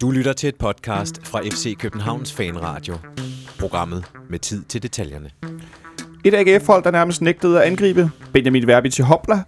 [0.00, 2.94] Du lytter til et podcast fra FC Københavns Fanradio.
[3.60, 5.30] Programmet med tid til detaljerne.
[6.24, 8.10] Et AGF-hold, der nærmest nægtede at angribe.
[8.32, 9.42] Benjamin Verbi til Hopla.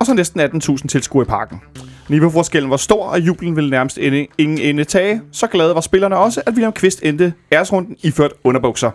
[0.00, 1.60] Og så næsten 18.000 tilskuere i parken.
[2.08, 5.22] Niveauforskellen var stor, og jublen ville nærmest ende, ingen ende tage.
[5.32, 8.90] Så glade var spillerne også, at William Kvist endte æresrunden iført underbukser.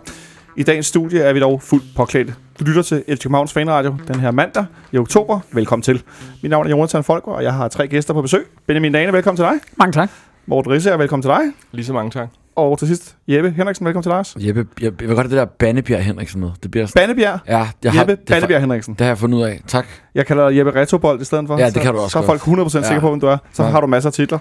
[0.56, 2.34] I dagens studie er vi dog fuldt påklædt.
[2.60, 5.40] Du lytter til FC Københavns Fanradio den her mandag i oktober.
[5.52, 6.02] Velkommen til.
[6.42, 8.46] Mit navn er Jonathan Folker, og jeg har tre gæster på besøg.
[8.66, 9.54] Benjamin Dane, velkommen til dig.
[9.76, 10.29] Mange tak.
[10.46, 11.40] Morten Risse, velkommen til dig.
[11.72, 12.28] Lige så mange tak.
[12.56, 14.34] Og til sidst, Jeppe Henriksen, velkommen til dig også.
[14.38, 16.50] Jeppe, jeg, jeg vil godt have det der Bannebjerg Henriksen med.
[16.62, 16.86] Det bliver...
[16.94, 17.38] Bannebjerg.
[17.48, 18.94] Ja, jeg har, Jeppe det, har- Bannebjerg Henriksen.
[18.94, 19.60] det har jeg fundet ud af.
[19.66, 19.86] Tak.
[20.14, 21.58] Jeg kalder dig Jeppe Retobold i stedet for.
[21.58, 23.00] Ja, det så, kan du også Så er folk 100% sikre Ja.
[23.00, 23.36] på, hvem du er.
[23.52, 23.68] Så Ja.
[23.70, 24.38] har du masser af titler.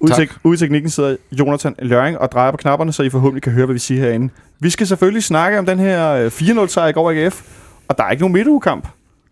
[0.00, 0.16] Ude, Tak.
[0.18, 3.52] til, ude i teknikken sidder Jonathan Løring og drejer på knapperne, så I forhåbentlig kan
[3.52, 4.28] høre, hvad vi siger herinde.
[4.60, 7.42] Vi skal selvfølgelig snakke om den her øh, 4-0-sejr i går i AGF,
[7.88, 8.88] og der er ikke nogen midtugekamp.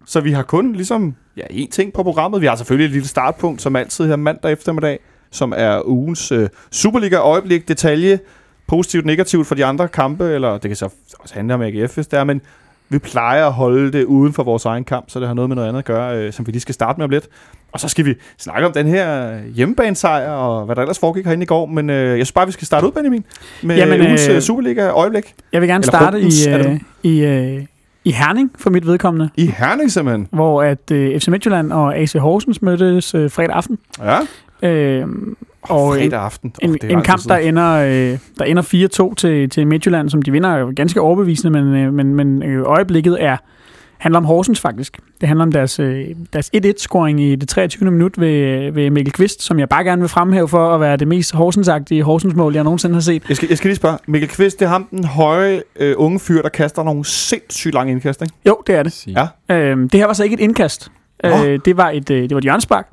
[0.06, 2.40] Så vi har kun ligesom ja, én ting på programmet.
[2.40, 4.98] Vi har selvfølgelig et lille startpunkt, som altid her mandag eftermiddag,
[5.34, 8.18] som er ugens øh, Superliga-øjeblik, detalje,
[8.66, 12.06] positivt, negativt for de andre kampe, eller det kan så også handle om AGF, hvis
[12.06, 12.40] det er, men
[12.88, 15.54] vi plejer at holde det uden for vores egen kamp, så det har noget med
[15.56, 17.28] noget andet at gøre, øh, som vi lige skal starte med om lidt.
[17.72, 21.42] Og så skal vi snakke om den her hjemmebanesejr, og hvad der ellers foregik herinde
[21.42, 21.66] i går.
[21.66, 23.24] Men øh, jeg synes bare, vi skal starte ud, Benjamin,
[23.62, 25.34] med Jamen, Jamen, ugens øh, øh, Superliga-øjeblik.
[25.52, 27.64] Jeg vil gerne Eller starte i, det øh, i, øh,
[28.04, 30.28] i Herning for mit vedkommende, I Herning simpelthen.
[30.32, 33.78] hvor at øh, FC Midtjylland og AC Horsens mødtes øh, fredag aften.
[34.02, 34.18] Ja.
[34.64, 35.06] Øh,
[35.62, 36.52] og en, fredag aften.
[36.62, 40.32] Oh, en, en kamp, der ender, øh, der ender 4-2 til, til Midtjylland, som de
[40.32, 43.36] vinder ganske overbevisende, men, øh, men, men øh, øjeblikket er
[43.98, 44.98] handler om Horsens faktisk.
[45.20, 47.90] Det handler om deres, øh, deres 1-1-scoring i det 23.
[47.90, 51.08] minut ved, ved Mikkel Kvist, som jeg bare gerne vil fremhæve for at være det
[51.08, 53.22] mest Horsensagtige Horsens-mål, jeg nogensinde har set.
[53.28, 53.98] Jeg skal, jeg skal lige spørge.
[54.06, 57.92] Mikkel Kvist, det er ham, den høje øh, unge fyr, der kaster nogle sindssygt lange
[57.92, 58.34] indkast, ikke?
[58.46, 59.06] Jo, det er det.
[59.06, 59.56] Ja.
[59.56, 60.90] Øhm, det her var så ikke et indkast.
[61.24, 62.86] Øh, det var et, øh, det var et hjørnspark,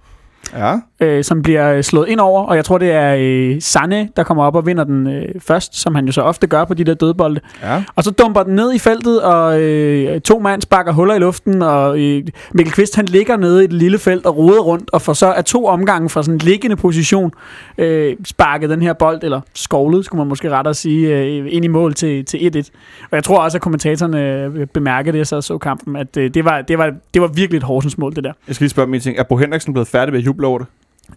[0.53, 0.79] Ja.
[1.01, 4.43] Øh, som bliver slået ind over, og jeg tror, det er øh, Sanne, der kommer
[4.43, 6.93] op og vinder den øh, først, som han jo så ofte gør på de der
[6.93, 7.41] dødbolde.
[7.63, 7.83] Ja.
[7.95, 11.61] Og så dumper den ned i feltet, og øh, to mand sparker huller i luften,
[11.61, 15.01] og øh, Mikkel Kvist, han ligger nede i et lille felt og roder rundt, og
[15.01, 17.31] får så af to omgange fra sådan en liggende position
[17.77, 21.67] øh, sparket den her bold, eller skovlet, skulle man måske rettere sige, øh, ind i
[21.67, 22.69] mål til, til 1-1.
[23.11, 26.17] Og jeg tror også, at kommentatorerne øh, bemærkede det, jeg sad og så kampen, at
[26.17, 28.33] øh, det, var, det, var, det var virkelig et Horsens mål, det der.
[28.47, 29.17] Jeg skal lige spørge om en ting.
[29.17, 30.67] Er Bo Henriksen blevet færdig med at juble over det?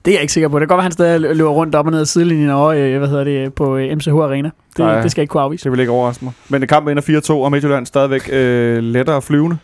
[0.04, 0.58] Det er jeg ikke sikker på.
[0.58, 2.68] Det kan godt være, at han stadig løber rundt op og ned ad sidelinjen over,
[2.68, 4.50] øh, hvad hedder det, på øh, MCH Arena.
[4.76, 5.00] Det, Nej.
[5.00, 5.64] det skal jeg ikke kunne afvise.
[5.64, 6.32] Det vil ikke overraske mig.
[6.48, 9.56] Men kampen ender 4-2, og Midtjylland stadigvæk øh, lettere flyvende.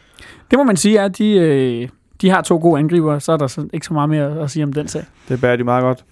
[0.51, 1.89] Det må man sige, at de, øh,
[2.21, 4.65] de har to gode angriber, så er der så ikke så meget mere at sige
[4.65, 5.05] om den sag.
[5.29, 6.05] Det bærer de meget godt.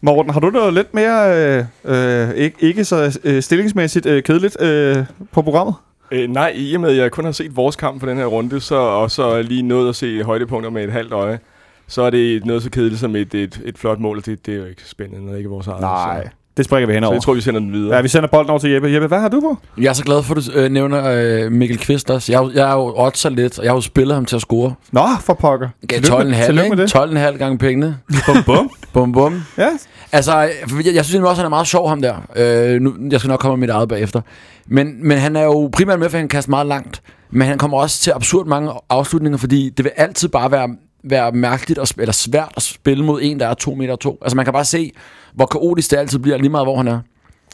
[0.00, 4.62] Morten, har du noget lidt mere, øh, øh, ikke, ikke så øh, stillingsmæssigt øh, kedeligt
[4.62, 4.96] øh,
[5.32, 5.74] på programmet?
[6.10, 8.26] Øh, nej, i og med, at jeg kun har set vores kamp på den her
[8.26, 11.38] runde, så og så lige nået at se højdepunkter med et halvt øje,
[11.88, 14.54] så er det noget så kedeligt som et, et, et flot mål, og det, det
[14.54, 15.80] er jo ikke spændende, når det ikke er vores eget.
[16.24, 17.14] Så, det springer vi hen så over.
[17.14, 17.96] jeg tror, vi sender den videre.
[17.96, 18.88] Ja, vi sender bolden over til Jeppe.
[18.92, 19.56] Jeppe, hvad har du på?
[19.82, 21.04] Jeg er så glad for, at du øh, nævner
[21.44, 22.32] øh, Mikkel Kvist også.
[22.32, 24.36] Jeg, er jo- jeg er jo oddser lidt, og jeg har jo spillet ham til
[24.36, 24.74] at score.
[24.92, 25.68] Nå, for pokker.
[25.82, 26.82] Med- 12,5 tillykke med ikke?
[26.82, 26.94] det.
[27.34, 27.98] 12,5 gange pengene.
[28.26, 28.70] Bum, bum.
[28.92, 29.42] Bum, bum.
[29.58, 29.68] ja,
[30.12, 30.50] Altså, jeg,
[30.84, 32.14] jeg, jeg synes også, han er meget sjov, ham der.
[32.36, 34.20] Øh, nu, jeg skal nok komme med mit eget bagefter.
[34.66, 37.02] Men, men han er jo primært med, for han kaster meget langt.
[37.30, 40.68] Men han kommer også til absurd mange afslutninger, fordi det vil altid bare være,
[41.04, 44.18] være mærkeligt at, sp- eller svært at spille mod en, der er 2 meter 2.
[44.22, 44.92] Altså man kan bare se,
[45.34, 46.98] hvor kaotisk det altid bliver, lige meget hvor han er.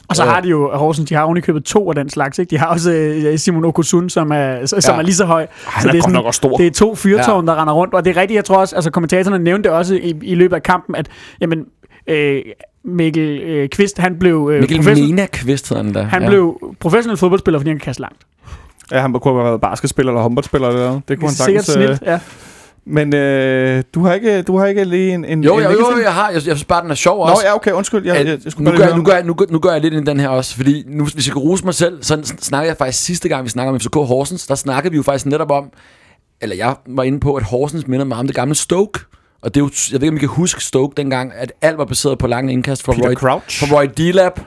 [0.07, 0.29] Og så Ja.
[0.29, 2.39] har de jo, Horsens, de har ovenikøbet to af den slags.
[2.39, 2.49] Ikke?
[2.49, 4.97] De har også øh, Simon Okusun, som er, som Ja.
[4.97, 5.47] er lige så høj.
[5.65, 6.57] han er, det er sådan- nok også stor.
[6.57, 8.91] Det er to fyrtårn, der render rundt, og det er rigtigt, jeg tror også, altså
[8.91, 11.07] kommentatorerne nævnte det også i, i løbet af kampen, at
[11.41, 11.65] jamen,
[12.07, 12.41] øh,
[12.83, 16.01] Mikkel øh, Kvist, han blev, øh, Mikkel Mena Kvist hedder han da.
[16.01, 16.27] han ja.
[16.29, 18.17] blev professionel fodboldspiller, fordi han kan kaste langt.
[18.91, 21.01] Ja, han kunne have været basketspiller eller håndboldspiller eller noget.
[21.07, 21.89] Det kunne han Sikkert sagtens.
[21.89, 22.19] Øh, snilt, ja.
[22.87, 25.25] Men øh, du, har ikke, du har ikke lige en...
[25.25, 26.27] en Jo, en jo, jo, jeg har.
[26.27, 27.45] Jeg, jeg synes bare, den er sjov Nå, også.
[27.45, 28.05] ja, okay, undskyld.
[28.05, 29.59] Jeg, at jeg, jeg skulle nu, bare gør, jeg, nu, gør jeg, nu, gør, nu
[29.59, 31.73] gør jeg lidt ind i den her også, fordi nu, hvis jeg kan rose mig
[31.73, 34.97] selv, så snakker jeg faktisk sidste gang, vi snakker om FCK Horsens, der snakkede vi
[34.97, 35.69] jo faktisk netop om,
[36.41, 38.99] eller jeg var inde på, at Horsens minder meget om det gamle Stoke.
[39.41, 41.77] Og det er jo, jeg ved ikke, om I kan huske Stoke dengang, at alt
[41.77, 43.59] var baseret på lange indkast fra Peter Roy, Crouch.
[43.69, 44.39] fra Roy D-Lab.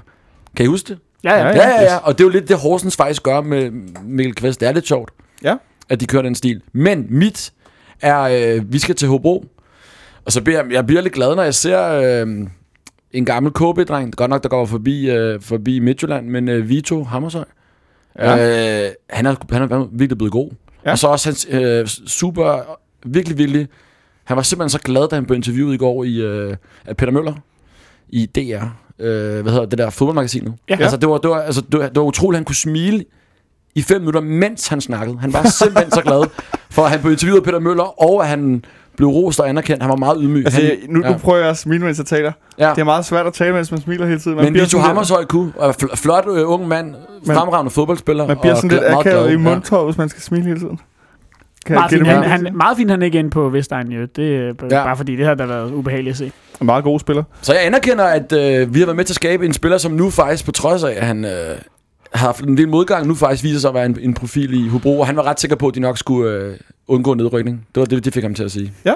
[0.57, 0.99] Kan I huske det?
[1.25, 1.47] Ja, ja.
[1.47, 1.97] Ja, Ja, ja, ja.
[1.97, 3.71] Og det er jo lidt det, Horsens faktisk gør med
[4.05, 4.61] Mikkel Kvist.
[4.61, 5.11] Det er lidt sjovt,
[5.45, 5.55] Ja.
[5.89, 6.61] at de kører den stil.
[6.73, 7.53] Men mit
[8.01, 9.45] er, øh, vi skal til Hobro.
[10.25, 12.47] Og så bliver jeg, jeg bliver lidt glad, når jeg ser øh,
[13.13, 14.17] en gammel KB-dreng.
[14.17, 17.45] Godt nok, der går forbi, øh, forbi Midtjylland, men øh, Vito Hammershøj.
[18.19, 18.85] Ja.
[18.87, 20.51] Øh, han, er, han er virkelig blevet god.
[20.85, 20.91] Ja.
[20.91, 23.69] Og så også hans øh, super, virkelig, virkelig...
[24.25, 26.57] Han var simpelthen så glad, da han blev interviewet i går i, øh,
[26.87, 27.35] af Peter Møller
[28.09, 28.65] i DR.
[28.99, 30.55] Øh, hvad hedder det der fodboldmagasinet.
[30.69, 30.77] Ja.
[30.81, 33.05] Altså, det var, det, var, altså, det, var, det var utroligt, han kunne smile
[33.75, 35.19] i fem minutter, mens han snakkede.
[35.19, 36.25] Han var simpelthen så glad.
[36.71, 38.65] For at han blev interviewet af Peter Møller, og at han
[38.97, 39.83] blev rost og anerkendt.
[39.83, 40.45] Han var meget ydmyg.
[40.45, 41.11] Altså, han, nu, ja.
[41.13, 42.33] nu prøver jeg at smile, mens jeg taler.
[42.59, 42.71] ja.
[42.71, 44.37] Det er meget svært at tale, mens man smiler hele tiden.
[44.37, 46.95] Man Men Vito Hammershøj kunne, og fl- flot øh, ung mand,
[47.27, 48.27] fremragende fodboldspiller.
[48.27, 50.79] Man bliver og sådan lidt akavet i mundtår, hvis man skal smile hele tiden.
[51.67, 54.07] Kan Meget fint, han, han, meget fint, han ikke inde på Vestegn, jo.
[54.17, 54.79] Det er Ja.
[54.79, 54.85] ja.
[54.85, 56.33] bare fordi, det har da været ubehageligt at se.
[56.61, 57.23] En meget god spiller.
[57.43, 59.93] Så jeg anerkender, at øh, vi har været med til at skabe en spiller, som
[59.93, 61.31] nu faktisk, på trods af, at han øh,
[62.15, 64.69] har haft en del modgang, nu faktisk viser sig at være en, en profil i
[64.69, 66.57] Hobro, og han var ret sikker på, at de nok skulle øh,
[66.89, 67.67] undgå nedrykning.
[67.75, 68.73] Det var det, det fik ham til at sige.
[68.85, 68.95] Ja.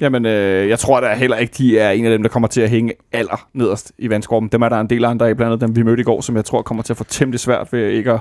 [0.00, 2.60] Jamen, øh, jeg tror da heller ikke, de er en af dem, der kommer til
[2.60, 4.48] at hænge aller nederst i vandskorben.
[4.48, 6.36] Dem er der en del andre af, blandt andet dem, vi mødte i går, som
[6.36, 8.20] jeg tror kommer til at få temmelig svært ved ikke at,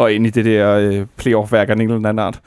[0.00, 2.40] at ind i det der øh, playoff-værk af en eller anden art.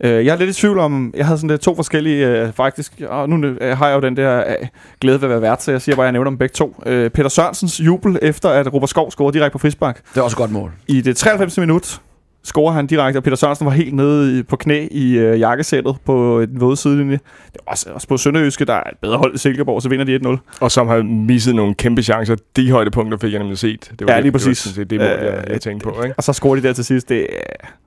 [0.00, 3.02] Øh, jeg er lidt i tvivl om, jeg havde sådan lidt to forskellige, øh, faktisk,
[3.08, 4.66] og nu øh, har jeg jo den der øh,
[5.00, 6.82] glæde ved at være vært, så jeg siger bare, at jeg nævner dem begge to.
[6.86, 9.96] Øh, Peter Sørensens jubel efter, at Robert Skov scorede direkte på frispark.
[9.96, 10.72] Det var også et godt mål.
[10.88, 11.58] I det 93.
[11.58, 12.00] minut
[12.44, 15.96] scorer han direkte, og Peter Sørensen var helt nede i, på knæ i øh, jakkesættet
[16.04, 17.12] på den våde sidelinje.
[17.52, 20.04] Det var også, også på Sønderjyske, der er et bedre hold i Silkeborg, så vinder
[20.04, 20.58] de 1-0.
[20.60, 22.36] Og som har misset nogle kæmpe chancer.
[22.56, 23.90] De højdepunkter fik jeg nemlig set.
[24.00, 24.58] Det Ja, det, lige Det, var præcis.
[24.58, 26.02] sådan set det mål, jeg, Øh, jeg tænkte på.
[26.02, 26.14] Ikke?
[26.16, 27.08] Og så scorer de der til sidst.
[27.08, 27.26] Det,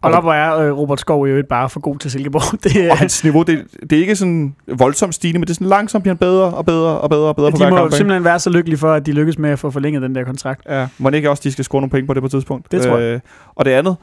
[0.02, 2.60] Og hvor er øh, Robert Skov jo ikke bare for god til Silkeborg.
[2.64, 5.68] Det, og hans niveau, det, det er ikke sådan voldsomt stigende, men det er sådan
[5.68, 7.88] langsomt bliver han bedre og bedre og bedre og bedre på de hver må kamp.
[7.88, 7.98] ikke?
[7.98, 10.62] simpelthen være så lykkelige for, at de lykkes med at få forlænget den der kontrakt.
[10.70, 12.72] Ja, må det ikke også, de skal score nogle point på det på et tidspunkt?
[12.72, 13.14] Det tror jeg.
[13.14, 13.20] Øh,
[13.56, 13.96] og det andet,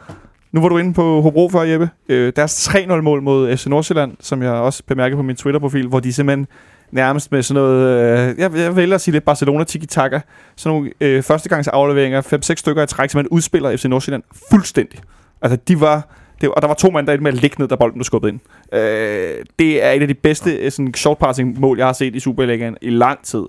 [0.55, 1.91] nu var du inde på Hobro før, Jeppe.
[2.09, 6.13] Øh, deres 3-0-mål mod FC Nordsjælland, som jeg også bemærkede på min Twitter-profil, hvor de
[6.13, 6.47] simpelthen
[6.91, 7.99] nærmest med sådan noget,
[8.31, 10.21] øh, jeg, jeg vælger at sige lidt Barcelona tiki-taka,
[10.57, 15.01] sådan nogle øh, førstegangs afleveringer, 5-6 stykker i træk, simpelthen udspiller FC Nordsjælland fuldstændig.
[15.43, 16.09] Altså, de var,
[16.41, 18.05] det, og der var to mand, der endte med at ligge ned, da bolden blev
[18.05, 18.41] skubbet ind.
[18.73, 22.17] Øh, det er et af de bedste øh, sådan, short passing mål, jeg har set
[22.17, 23.45] i Superligaen i lang tid.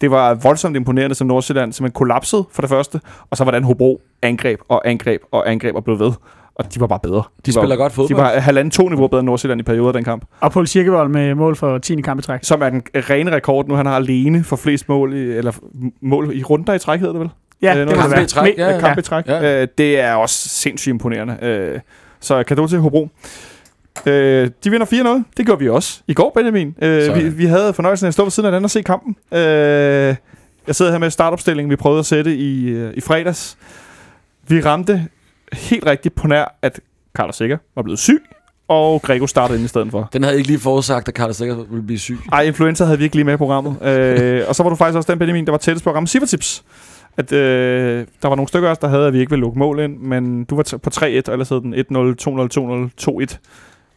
[0.00, 3.00] Det var voldsomt imponerende, som Nordsjælland simpelthen kollapsede for det første,
[3.30, 6.12] og så hvordan Hobro angreb og angreb og angreb og blev ved.
[6.58, 7.22] Og de var bare bedre.
[7.46, 8.08] De var, spiller godt fodbold.
[8.08, 10.24] De var halvanden to niveau bedre end Nordsjælland i perioder af den kamp.
[10.40, 12.00] Og Paul Kirkevold med mål for 10.
[12.00, 12.40] kamp i træk.
[12.42, 13.74] Som er den rene rekord nu.
[13.74, 15.52] Han har alene for flest mål i, eller
[16.00, 17.30] mål i runder i træk, hedder det vel?
[17.62, 18.10] Ja, Øh, det det.
[18.10, 18.26] være.
[18.26, 19.26] Træk, ja, Ja, kamp i træk.
[19.26, 19.62] Ja.
[19.62, 21.36] Øh, det er også sindssygt imponerende.
[21.42, 21.80] Øh,
[22.20, 23.08] så kado til Hobro.
[24.06, 25.22] Øh, de vinder 4-0.
[25.36, 26.74] Det gjorde vi også i går, Benjamin.
[26.82, 27.24] Øh, Sådan.
[27.24, 29.16] vi, vi havde fornøjelsen af at stå ved siden af den og se kampen.
[29.32, 29.38] Øh,
[30.66, 33.56] jeg sidder her med startopstillingen, vi prøvede at sætte i, øh, i fredags.
[34.48, 35.06] Vi ramte
[35.52, 36.80] helt rigtigt på nær, at
[37.16, 38.22] Carlos Sikker var blevet syg,
[38.68, 40.08] og Grego startede ind i stedet for.
[40.12, 42.18] Den havde jeg ikke lige forudsagt, at Carlos sikkert ville blive syg.
[42.32, 43.82] Ej, influenza havde vi ikke lige med i programmet.
[43.82, 46.06] øh, og så var du faktisk også den, Benjamin, der var tættest på at ramme
[46.06, 46.64] Sivertips.
[47.16, 49.80] At øh, der var nogle stykker os, der havde, at vi ikke ville lukke mål
[49.80, 51.88] ind, men du var på 3-1, og ellers hed den 1-0, 2-0,
[53.00, 53.36] 2-0, 2-1.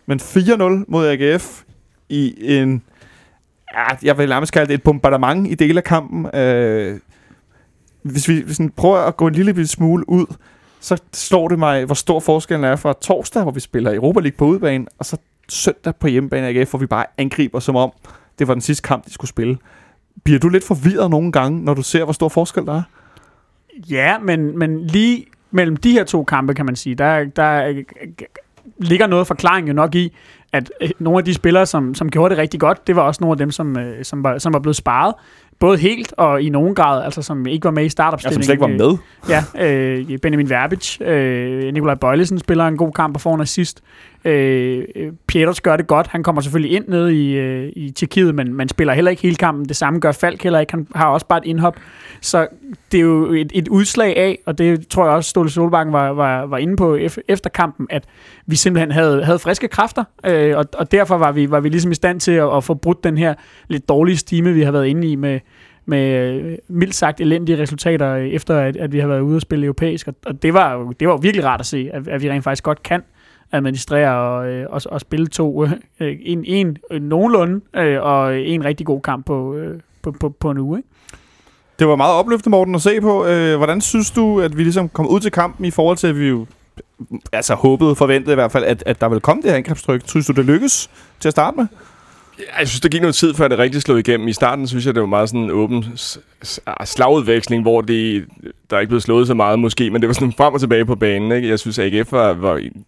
[0.06, 1.62] Men 4-0 mod AGF
[2.10, 2.84] i en,
[3.74, 6.40] ja, jeg vil nærmest kalde det et bombardement i dele af kampen.
[6.40, 7.00] Øh,
[8.04, 10.26] hvis vi vi prøver at gå en lille smule ud,
[10.80, 14.38] så slår det mig, hvor stor forskellen er fra torsdag, hvor vi spiller Europa League
[14.38, 15.18] på udebane, og så
[15.50, 17.92] søndag på hjemmebane AGF, hvor vi bare angriber, som om
[18.40, 19.58] det var den sidste kamp, de skulle spille.
[20.24, 22.84] Bliver du lidt forvirret nogle gange, når du ser, hvor stor forskel der er?
[23.90, 27.84] Ja, men, men lige mellem de her to kampe, kan man sige, der, der
[28.78, 30.16] ligger noget forklaring jo nok i,
[30.54, 33.24] at øh, nogle af de spillere, som, som gjorde det rigtig godt, det var også
[33.24, 35.14] nogle af dem, som, øh, som, var, som var blevet sparet.
[35.60, 38.44] Både helt og i nogen grad, altså som ikke var med i Ja, startopstillingen.
[38.44, 38.98] som slet ikke var med.
[39.30, 39.66] Ja,
[40.12, 43.82] øh, Benjamin Verbic, øh, Nikolaj Bøjlesen spiller en god kamp og får en assist.
[44.26, 46.08] Øh, øh, Pieters gør det godt.
[46.08, 49.36] Han kommer selvfølgelig ind nede i, øh, i Tjekkiet, men man spiller heller ikke hele
[49.36, 49.66] kampen.
[49.66, 50.74] Det samme gør Falk heller ikke.
[50.74, 51.76] Han har også bare et indhop.
[52.22, 52.48] Så
[52.92, 56.10] det er jo et, et udslag af, og det tror jeg også, Ståle Solbakken var,
[56.10, 56.98] var, var inde på
[57.28, 58.04] efter kampen, at
[58.46, 61.92] vi simpelthen havde, havde friske kræfter, øh, og, og derfor var vi, var vi ligesom
[61.92, 63.34] i stand til at, at få brudt den her
[63.68, 65.40] lidt dårlige stime, vi har været inde i med,
[65.86, 69.42] med øh, mildt sagt elendige resultater, øh, efter at, at vi har været ude og
[69.42, 70.08] spille europæisk.
[70.08, 72.32] Og, og det, var jo, det var jo virkelig rart at se, at, at vi
[72.32, 73.02] rent faktisk godt kan
[73.52, 75.66] administrere og, øh, og, og spille to.
[75.66, 80.30] Øh, en, en øh, nogenlunde, øh, og en rigtig god kamp på, øh, på, på,
[80.30, 80.80] på en uge.
[80.80, 80.90] Ikke?
[81.80, 83.26] Det var meget opløftende, Morten, at se på.
[83.26, 86.20] Øh, hvordan synes du, at vi ligesom kom ud til kampen i forhold til, at
[86.20, 86.46] vi jo
[87.32, 90.02] altså håbede, forventede i hvert fald, at, at der ville komme det her angrebstryk.
[90.06, 90.90] Synes du, det lykkes
[91.20, 91.68] til at starte med?
[92.60, 94.28] Jeg synes, der gik noget tid, før det rigtig slog igennem.
[94.28, 95.86] I starten synes jeg, det var meget sådan en åben
[96.68, 98.26] ah, slagudveksling, hvor det,
[98.70, 100.86] der er ikke blev slået så meget måske, men det var sådan frem og tilbage
[100.86, 101.32] på banen.
[101.32, 101.50] Ikke?
[101.50, 102.86] Jeg synes, AGF var, var en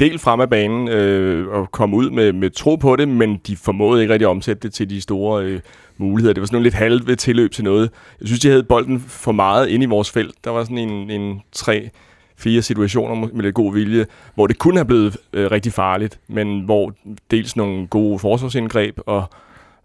[0.00, 3.56] del frem af banen øh, og kom ud med, med tro på det, men de
[3.56, 5.60] formåede ikke rigtig at omsætte det til de store øh,
[5.96, 6.34] muligheder.
[6.34, 7.90] Det var sådan nogle lidt halve tilløb til noget.
[8.20, 10.34] Jeg synes, de havde bolden for meget ind i vores felt.
[10.44, 11.90] Der var sådan en, en tre
[12.36, 16.60] fire situationer med lidt god vilje, hvor det kunne have blevet øh, rigtig farligt, men
[16.60, 16.92] hvor
[17.30, 19.24] dels nogle gode forsvarsindgreb og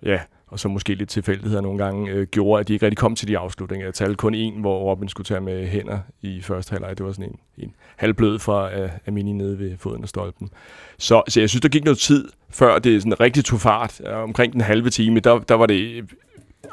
[0.05, 0.19] ja,
[0.49, 3.27] og så måske lidt tilfældigheder nogle gange, øh, gjorde, at de ikke rigtig kom til
[3.27, 3.87] de afslutninger.
[3.87, 6.97] Jeg talte kun en, hvor Robin skulle tage med hænder i første halvleg.
[6.97, 10.49] Det var sådan en, en halvblød fra øh, Amini nede ved foden af stolpen.
[10.97, 14.01] Så, så jeg synes, der gik noget tid, før det sådan rigtig tog fart.
[14.01, 16.05] Omkring den halve time, der, der var det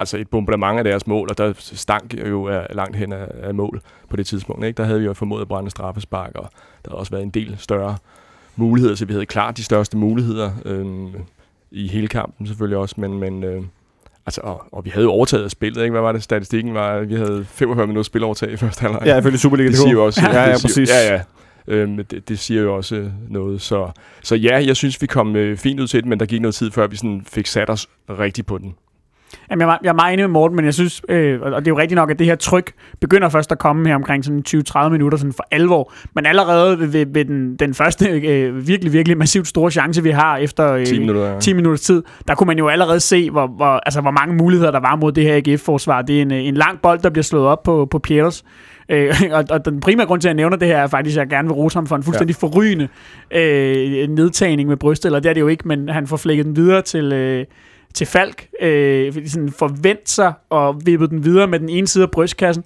[0.00, 3.54] altså et bombardement af deres mål, og der stank jo af, langt hen af, af
[3.54, 4.64] mål på det tidspunkt.
[4.64, 4.76] Ikke?
[4.76, 6.50] Der havde vi jo formået at brænde straffespark, og
[6.85, 7.97] der havde også været en del større
[8.56, 10.87] muligheder, så vi havde klart de største muligheder øh,
[11.70, 13.62] i hele kampen selvfølgelig også, men, men øh,
[14.26, 15.90] altså, og, og, vi havde jo overtaget spillet, ikke?
[15.90, 17.00] Hvad var det, statistikken var?
[17.00, 19.02] Vi havde 45 minutter spilovertag i første halvleg.
[19.06, 19.68] Ja, ifølge Superliga.
[19.68, 20.20] Det siger jo også...
[20.23, 20.90] ja, ja, det siger, præcis.
[20.90, 21.23] Ja, ja.
[21.68, 23.61] Øhm, det, det siger jo også noget.
[23.61, 23.90] Så,
[24.23, 26.54] så ja, jeg synes, vi kom øh, fint ud til det, men der gik noget
[26.54, 28.75] tid, før vi sådan fik sat os rigtigt på den.
[29.50, 31.68] Jamen, jeg, er, jeg er meget enig med Morten, men jeg synes, øh, og det
[31.68, 34.45] er jo rigtigt nok, at det her tryk begynder først at komme her omkring sådan
[34.49, 35.92] 20-30 minutter sådan for alvor.
[36.14, 40.11] Men allerede ved, ved, ved den, den første øh, virkelig, virkelig massivt store chance, vi
[40.11, 41.40] har efter øh, 10 minutter, ja.
[41.40, 44.71] 10 minutters tid, der kunne man jo allerede se, hvor, hvor, altså, hvor mange muligheder
[44.71, 46.02] der var mod det her AGF-forsvar.
[46.02, 48.45] Det er en, en lang bold, der bliver slået op på, på Pieters.
[48.88, 51.21] Øh, og, og den primære grund til, at jeg nævner det her, er faktisk, at
[51.21, 52.47] jeg gerne vil rose ham for en fuldstændig ja.
[52.47, 52.88] forrygende
[53.30, 56.56] øh, nedtagning med brystet, eller det er det jo ikke, men han får flækket den
[56.56, 57.12] videre til...
[57.12, 57.45] Øh,
[57.96, 62.10] til Falk, øh, sådan forvent sig og vippet den videre med den ene side af
[62.10, 62.64] brystkassen,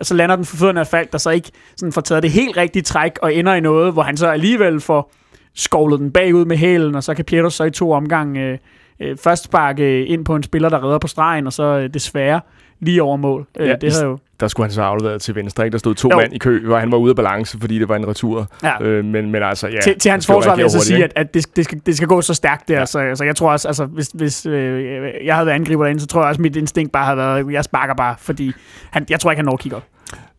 [0.00, 2.30] og så lander den for fødderne af Falk, der så ikke sådan får taget det
[2.30, 5.12] helt rigtige træk og ender i noget, hvor han så alligevel får
[5.54, 8.58] skovlet den bagud med hælen, og så kan Pieters så i to omgange øh,
[9.00, 12.40] øh, først sparke ind på en spiller, der redder på stregen, og så øh, desværre
[12.80, 13.46] lige over mål.
[13.58, 14.18] Øh, Ja, det havde jo...
[14.42, 15.72] Der skulle han så afleveret til venstre, ikke?
[15.72, 16.16] Der stod to Jo.
[16.16, 18.46] mand i kø, hvor han var ude af balance, fordi det var en retur.
[18.62, 18.82] Ja.
[18.82, 19.80] Øh, men, men altså, ja.
[19.80, 22.08] til, til hans forsvar vil jeg så sige, at, at det, det, skal, det skal
[22.08, 22.86] gå så stærkt der, ja.
[22.86, 24.84] Så, så jeg tror også, altså, hvis, hvis øh,
[25.24, 27.52] jeg havde været angriber derinde, så tror jeg også, at mit instinkt bare havde været,
[27.52, 28.52] jeg sparker bare, fordi
[28.90, 29.84] han, jeg tror ikke, han når at kigge op.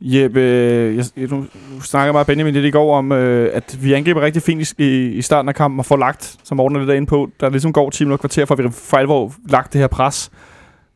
[0.02, 1.46] Jeppe, øh, jeg, jeg, nu
[1.82, 5.22] snakker bare Benjamin lidt i går om, øh, at vi angriber rigtig fint i, i
[5.22, 7.90] starten af kampen og får lagt, som Morten er lidt inde på, der ligesom går
[7.90, 10.32] 10 minutter kvarter, for at vi for alvor lagt det her pres.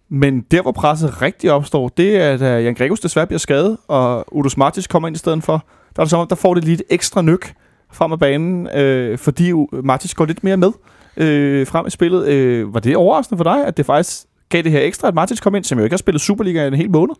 [0.10, 4.36] Men der, hvor presset rigtig opstår, det er, at Jan Gregus desværre bliver skadet, og
[4.36, 5.64] Udo Martis kommer ind i stedet for.
[5.96, 7.54] Der er det som der får det lige et ekstra nyk
[7.92, 9.52] frem af banen, øh, fordi
[9.84, 10.72] Martis går lidt mere med
[11.18, 12.28] øh, frem i spillet.
[12.28, 15.40] Øh, var det overraskende for dig, at det faktisk gav det her ekstra, at Martis
[15.40, 17.16] kom ind, som jo ikke har spillet Superliga i en hel måned?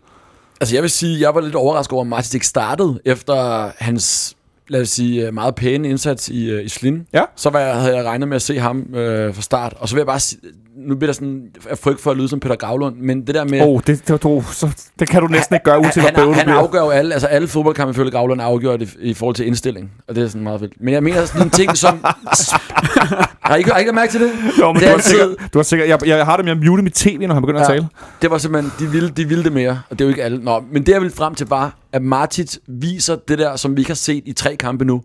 [0.62, 4.37] Altså jeg vil sige, jeg var lidt overrasket over, at Martis ikke startede efter hans
[4.68, 7.08] lad os sige, øh, meget pæne indsats i, øh, i Slin.
[7.14, 7.22] Ja.
[7.36, 9.74] Så var jeg, havde jeg regnet med at se ham øh, fra start.
[9.80, 10.42] Og så vil jeg bare sige,
[10.78, 13.44] nu bliver der sådan af frygt for at lyde som Peter Gravlund, men det der
[13.44, 13.62] med...
[13.62, 16.24] Åh, oh, det, det, du, så, det kan du næsten ikke gøre, uanset han, hvor
[16.24, 19.36] bøvlet han, han afgør jo alle, altså alle fodboldkampe ifølge Gravlund afgør det i forhold
[19.36, 19.92] til indstilling.
[20.08, 20.74] Og det er sådan meget fedt.
[20.80, 22.00] Men jeg mener sådan en ting som...
[22.04, 24.32] har I ikke, har I ikke lagt mærke til det?
[24.60, 26.66] Jo, men det du har sikkert, du har sikkert, jeg, jeg har det med at
[26.66, 27.66] mute mit tv, når han begynder ja.
[27.66, 27.88] at tale.
[28.22, 30.44] Det var simpelthen, de ville, de ville det mere, og det er jo ikke alle.
[30.44, 33.82] Nå, men det jeg ville frem til var, at Martit viser det der, som vi
[33.82, 35.02] ikke har set i tre kampe nu.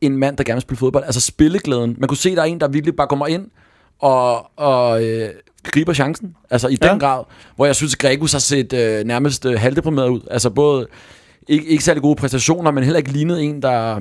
[0.00, 1.04] En mand, der gerne vil spille fodbold.
[1.04, 1.96] Altså spilleglæden.
[1.98, 3.46] Man kunne se, der er en, der virkelig bare kommer ind
[4.00, 5.28] og, og øh,
[5.64, 6.36] griber chancen.
[6.50, 6.90] Altså i Ja.
[6.90, 7.24] den grad,
[7.56, 10.20] hvor jeg synes, at Gregus har set øh, nærmest øh, halvdeprimeret ud.
[10.30, 10.86] Altså både
[11.48, 14.00] ikke, ikke særlig gode præstationer, men heller ikke lignet en, der...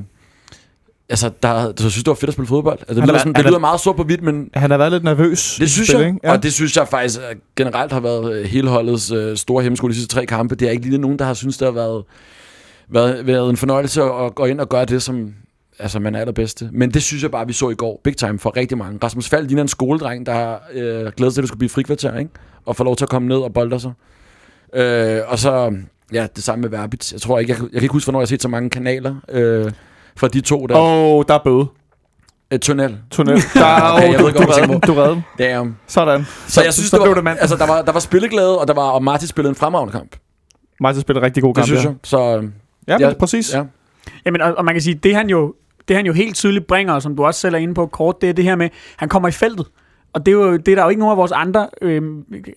[1.10, 2.80] Altså, der, der synes, det var fedt at spille fodbold.
[2.80, 4.72] Altså, det, er- lyder, sådan, han det er- lyder meget sort på hvidt, men Han
[4.72, 5.56] har været lidt nervøs.
[5.60, 6.32] det synes spil, jeg, ja.
[6.32, 9.88] og det synes jeg faktisk øh, generelt har været øh, hele holdets øh, store hemmesko
[9.88, 10.56] de sidste tre kampe.
[10.56, 12.04] Det er ikke lige nogen, der har synes det har været,
[12.90, 15.34] været, været en fornøjelse at gå ind og gøre det, som
[15.80, 16.70] altså, man er allerbedste.
[16.72, 18.02] Men det synes jeg bare, vi så i går.
[18.04, 19.00] Big time for rigtig mange.
[19.04, 21.70] Rasmus Fald ligner en skoledreng, der har øh, glædet sig til, at det skulle blive
[21.70, 22.32] frikvarter, ikke?
[22.66, 23.92] Og få lov til at komme ned og bolde sig.
[24.76, 25.74] Øh, og så,
[26.14, 27.12] ja, det samme med Verbit.
[27.14, 28.70] Jeg tror ikke, jeg, kan- jeg kan ikke huske, hvornår jeg har set så mange
[28.70, 29.72] kanaler øh,
[30.18, 30.76] fra de to der.
[30.78, 31.66] Åh, oh, der er bøde.
[32.52, 32.98] Et tunnel.
[33.12, 33.38] Tunnel.
[33.54, 35.24] Der er, Okay, jeg du, ved du, godt, den, du redde den.
[35.40, 35.78] Damn.
[35.88, 36.26] Sådan.
[36.48, 37.38] Så jeg synes, så det var, blev det mand.
[37.42, 40.16] altså, der var, der var spilleglæde, og, der var, og Martin spillede en fremragende kamp.
[40.80, 41.66] Martin spiller rigtig god Det kamp.
[41.68, 41.90] synes ja.
[41.90, 41.96] jeg.
[42.04, 42.48] Så
[42.88, 43.54] Ja, Ja, præcis.
[43.54, 43.58] Ja.
[43.58, 43.64] ja.
[44.26, 45.54] Jamen, og, og man kan sige, det han jo
[45.88, 48.22] det han jo helt tydeligt bringer, og som du også selv er inde på kort,
[48.22, 49.66] det er det her med, han kommer i feltet.
[50.14, 52.02] Og det er, jo, det er der jo ikke nogen af vores andre, øh,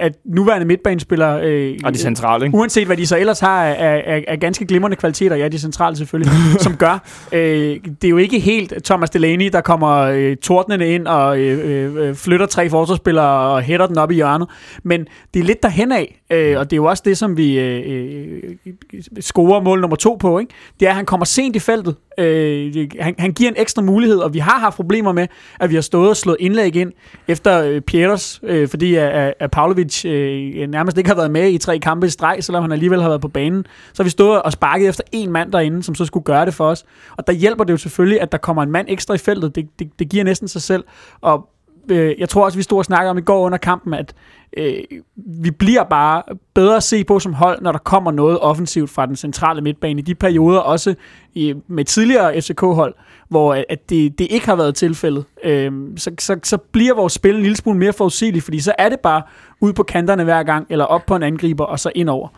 [0.01, 2.59] at nuværende midtbanespillere, øh, Og de centrale, ikke?
[2.59, 5.97] uanset hvad de så ellers har af, af, af ganske glimrende kvaliteter, ja, de centrale
[5.97, 6.33] selvfølgelig,
[6.67, 7.03] som gør.
[7.33, 7.41] Øh,
[7.85, 12.15] det er jo ikke helt Thomas Delaney, der kommer øh, tordnende ind og øh, øh,
[12.15, 14.49] flytter tre forsvarsspillere og hætter den op i hjørnet.
[14.83, 17.59] Men det er lidt derhen af, øh, og det er jo også det, som vi
[17.59, 20.39] øh, øh, scorer mål nummer to på.
[20.39, 20.53] Ikke?
[20.81, 21.95] Det er, at han kommer sent i feltet.
[22.19, 25.27] Øh, han, han giver en ekstra mulighed, og vi har haft problemer med,
[25.61, 26.93] at vi har stået og slået indlæg ind
[27.29, 31.51] efter øh, Pieters, øh, fordi at, at, at Pavlovic øh, nærmest ikke har været med
[31.51, 33.67] i tre kampe i streg, selvom han alligevel har været på banen.
[33.93, 36.55] Så har vi stået og sparket efter en mand derinde, som så skulle gøre det
[36.55, 36.85] for os.
[37.17, 39.55] Og der hjælper det jo selvfølgelig, at der kommer en mand ekstra i feltet.
[39.55, 40.85] Det, det, det giver næsten sig selv.
[41.21, 41.49] Og
[41.91, 44.15] øh, jeg tror også, vi stod og snakkede om i går under kampen, at
[44.57, 44.75] øh,
[45.17, 46.23] vi bliver bare
[46.55, 50.01] bedre at se på som hold, når der kommer noget offensivt fra den centrale midtbane.
[50.01, 50.95] I de perioder også
[51.35, 52.95] i, med tidligere FCK-hold,
[53.29, 57.13] hvor øh, at det, det ikke har været tilfældet, øh, så, så, så bliver vores
[57.13, 59.23] spil en lille smule mere forudsigeligt, fordi så er det bare
[59.61, 62.29] ud på kanterne hver gang, eller op på en angriber, og så indover.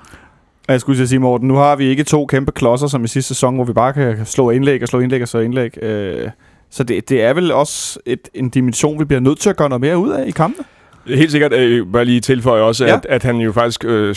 [0.69, 3.29] Og Jeg skulle sige, Morten, nu har vi ikke to kæmpe klodser som i sidste
[3.29, 5.83] sæson, hvor vi bare kan slå indlæg og slå indlæg og slå indlæg.
[5.83, 6.31] Øh,
[6.71, 9.69] så det, det er vel også et, en dimension, vi bliver nødt til at gøre
[9.69, 10.65] noget mere ud af i kampen.
[11.07, 12.95] Helt sikkert, øh, bare lige tilføje også, Ja.
[12.97, 13.85] at, at han jo faktisk...
[13.85, 14.15] Øh,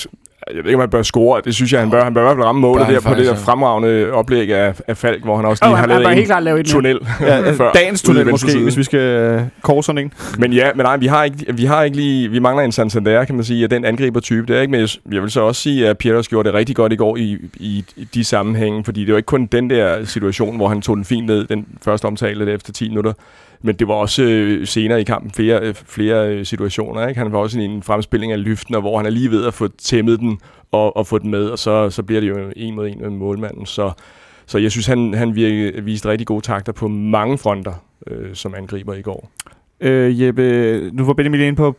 [0.56, 1.42] jeg ved ikke, om han bør score.
[1.46, 2.04] Det synes jeg, han bør.
[2.04, 4.74] Han bør i hvert fald ramme målet han der på det der fremragende oplæg af,
[4.88, 6.44] af Falk, hvor han også Og lige han, har han bør lavet helt en klart
[6.44, 7.72] lave tunnel Ja, før.
[7.72, 8.64] dagens ude i tunnel måske, side.
[8.64, 10.14] hvis vi skal øh, kåre sådan en.
[10.38, 13.26] Men ja, men nej, vi har ikke, vi har ikke lige, vi mangler en Santander,
[13.26, 14.72] kan man sige, af den angriber-type der, ikke?
[14.72, 17.18] Men jeg, jeg vil så også sige, at Pieters gjorde det rigtig godt i går
[17.18, 20.82] i, i, i de sammenhænge, fordi det var ikke kun den der situation, hvor han
[20.82, 23.14] tog den fint ned, den første omtale der efter 10 minutter,
[23.62, 27.22] men det var også øh, senere i kampen flere, øh, flere øh, situationer, ikke?
[27.22, 29.54] Han var også i en fremspilling af lyften, og hvor han er lige ved at
[29.54, 30.40] få tæmmet den
[30.72, 33.10] og, og få den med, og så, så bliver det jo en mod en med
[33.10, 33.92] målmanden, så
[34.46, 37.74] så jeg synes, han, han virke, øh, viste rigtig gode takter på mange fronter
[38.08, 39.32] øh, som angriber i går.
[39.82, 41.76] Øh, Jeppe, nu var Benjamin inde på,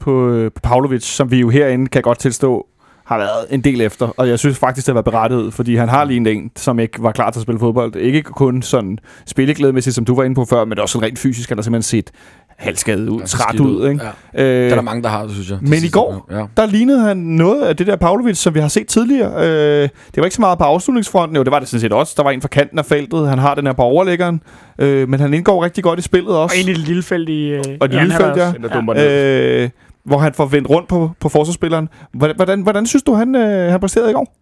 [0.00, 2.66] på, øh, på Pavlovic, som vi jo herinde kan godt tilstå,
[3.06, 6.04] har været en del efter, og jeg synes faktisk, det var berettiget, fordi han har
[6.04, 7.96] lige en, som ikke var klar til at spille fodbold.
[7.96, 11.48] Ikke kun sådan spilleglædemæssigt, som du var inde på før, men også sådan rent fysisk,
[11.48, 12.10] han har simpelthen set
[12.56, 13.88] halvskadet ud, træt ud.
[13.88, 14.04] Ikke?
[14.34, 14.42] Ja.
[14.44, 15.58] Øh, Det er der mange, der har, det synes jeg.
[15.60, 16.44] Men i går, Ja.
[16.56, 19.32] der lignede han noget af det der Pavlovic, som vi har set tidligere.
[19.36, 22.14] Øh, det var ikke så meget på afslutningsfronten, jo, det var det sådan set også.
[22.16, 24.40] Der var en fra kanten af feltet, han har den her på overlæggeren,
[24.78, 26.56] øh, men han indgår rigtig godt i spillet også.
[26.56, 27.48] Og ind i det lille felt i...
[27.48, 29.62] Øh, Og det lille felt, ja.
[29.62, 29.70] Øh,
[30.06, 31.88] hvor han får vendt rundt på, på forsvarsspilleren.
[32.12, 34.36] Hvordan, hvordan, hvordan synes du, han, øh, han præsterede i går?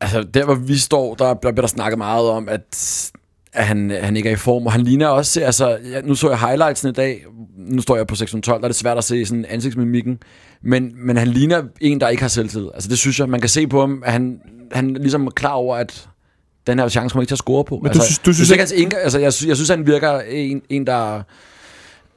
[0.00, 3.10] Altså, der hvor vi står, der, der bliver der snakket meget om, at,
[3.52, 6.28] at han, han ikke er i form, og han ligner også, altså, ja, nu så
[6.28, 7.24] jeg highlightsen i dag,
[7.58, 10.18] nu står jeg på sektion 12, der er det svært at se sådan ansigtsmimikken,
[10.62, 12.68] men, men han ligner en, der ikke har selvtid.
[12.74, 14.40] Altså, det synes jeg, man kan se på ham, at han,
[14.72, 16.08] han ligesom er klar over, at
[16.66, 17.74] den her chance kommer ikke til at score på.
[17.74, 19.86] Men du altså, synes- du synes er ikke, altså, altså, jeg, synes, jeg synes, han
[19.86, 21.22] virker en, en der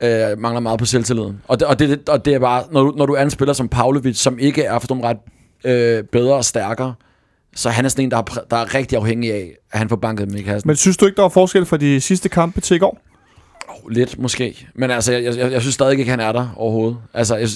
[0.01, 1.41] øh, mangler meget på selvtilliden.
[1.48, 3.53] Og det, og, det, og det er bare, når du, når du er en spiller
[3.53, 5.18] som Pavlovic, som ikke er for ret
[5.63, 6.94] øh, bedre og stærkere,
[7.56, 9.96] så han er sådan en, der er, der er rigtig afhængig af, at han får
[9.96, 10.68] banket dem i kassen.
[10.68, 13.00] Men synes du ikke, der var forskel fra de sidste kampe til i går?
[13.86, 14.68] Men, lidt måske.
[14.75, 16.98] Men altså, jeg, jeg, jeg synes stadig ikke, han er der overhovedet.
[17.13, 17.48] Altså, jeg,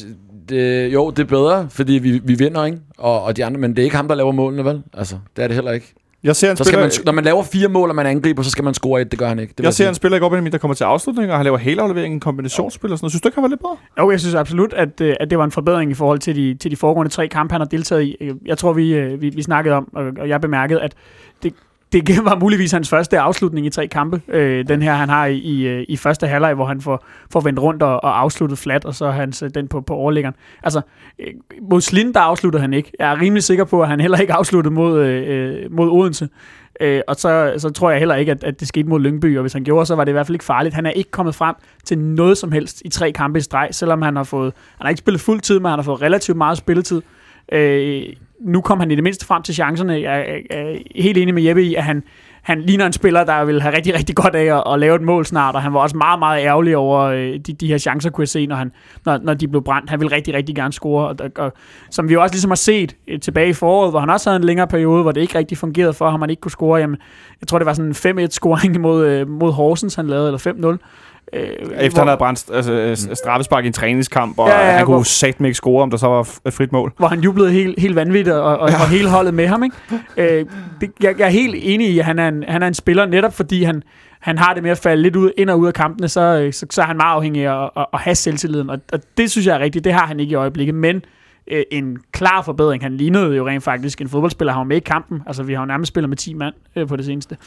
[0.50, 2.78] det, jo, det er bedre, fordi vi, vi vinder, ikke?
[2.98, 4.84] Og, og de andre, men det er ikke ham, der laver målene, vel?
[4.94, 5.94] Altså, det er det heller ikke.
[6.24, 8.44] Jeg ser en Så skal spiller, man, når man laver fire mål, og man angriber,
[8.44, 9.12] så skal man score et.
[9.12, 9.54] Det gør han ikke.
[9.58, 9.90] Det jeg ser sige.
[9.90, 12.20] en spiller i går, Benjamin, der kommer til afslutning, og han laver hele afleveringen, en
[12.20, 13.12] kombinationsspil og sådan noget.
[13.12, 13.78] Synes du ikke, han var lidt bedre?
[14.00, 16.54] Jo, jeg synes absolut, at, øh, at det var en forbedring i forhold til de,
[16.54, 18.32] til de foregående tre kampe, han har deltaget i.
[18.46, 20.94] Jeg tror, vi, øh, vi, vi snakkede om, og, og jeg bemærkede, at
[21.44, 21.54] det,
[22.02, 24.22] det var muligvis hans første afslutning i tre kampe.
[24.28, 27.40] Øh, den her, han har i, i, øh, i første halvleg, hvor han får, får
[27.40, 30.36] vendt rundt og, og afsluttet flat, og så hans, øh, den på, på overlæggeren.
[30.64, 30.82] Altså,
[31.20, 32.92] øh, mod Slind, der afsluttede han ikke.
[33.00, 36.30] Jeg er rimelig sikker på, at han heller ikke afsluttede mod, øh, øh, mod Odense.
[36.82, 39.42] Øh, og så, så tror jeg heller ikke, at, at det skete mod Lyngby, og
[39.42, 40.76] hvis han gjorde, så var det i hvert fald ikke farligt.
[40.76, 44.02] Han er ikke kommet frem til noget som helst i tre kampe i streg, selvom
[44.02, 46.58] han har fået, han har ikke spillet fuld tid, men han har fået relativt meget
[46.58, 47.02] spilletid.
[47.52, 48.04] Øh,
[48.44, 49.94] nu kom han i det mindste frem til chancerne.
[49.94, 52.04] Jeg er, er helt enig med Jeppe i, at han,
[52.42, 55.02] han ligner en spiller, der vil have rigtig, rigtig godt af at, at lave et
[55.02, 58.10] mål snart, og han var også meget, meget ærgerlig over øh, de, de her chancer,
[58.10, 58.72] kunne jeg se, når, han,
[59.06, 59.90] når, når de blev brændt.
[59.90, 61.54] Han ville rigtig, rigtig gerne score, og, og,
[61.92, 64.40] som vi jo også ligesom har set øh, tilbage i foråret, hvor han også havde
[64.40, 66.80] en længere periode, hvor det ikke rigtig fungerede for ham, han ikke kunne score.
[66.80, 66.98] Jamen,
[67.42, 71.13] jeg tror, det var sådan en 5-1-scoring mod, øh, mod Horsens, han lavede, eller 5-0.
[71.34, 71.44] Øh,
[71.80, 73.16] Efter han havde brændt altså, mm.
[73.16, 75.90] straffespark i en træningskamp, og Ja, ja, ja, ja, han kunne satme ikke score, om
[75.90, 76.94] der så var f- frit mål.
[76.98, 79.64] hvor han jublede helt, helt vanvittigt, og, og, og hele holdet med ham.
[79.64, 79.76] Ikke?
[80.18, 80.46] Øh,
[80.82, 83.06] det, jeg, jeg er helt enig i, at han er en, han er en spiller,
[83.06, 83.84] netop fordi han,
[84.20, 86.54] han har det med at falde lidt ud, ind og ud af kampene, så, øh,
[86.54, 89.32] så, så er han meget afhængig af at, at, at have selvtilliden, og, og det
[89.32, 91.02] synes jeg er rigtigt, det har han ikke i øjeblikket, men
[91.52, 92.84] øh, en klar forbedring.
[92.84, 95.62] Han lignede jo rent faktisk en fodboldspiller, han var med i kampen, altså vi har
[95.62, 97.38] jo nærmest spillet med 10 mand øh, på det seneste.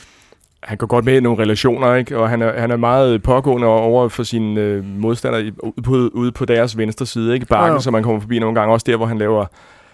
[0.67, 2.19] Han går godt med i nogle relationer, ikke?
[2.19, 5.93] og han er, han er meget pågående over for sine øh, modstandere i- ude på,
[6.13, 7.47] ude på deres venstre side, ikke?
[7.47, 9.45] Bakken, så man kommer forbi nogle gange, også der, hvor han laver,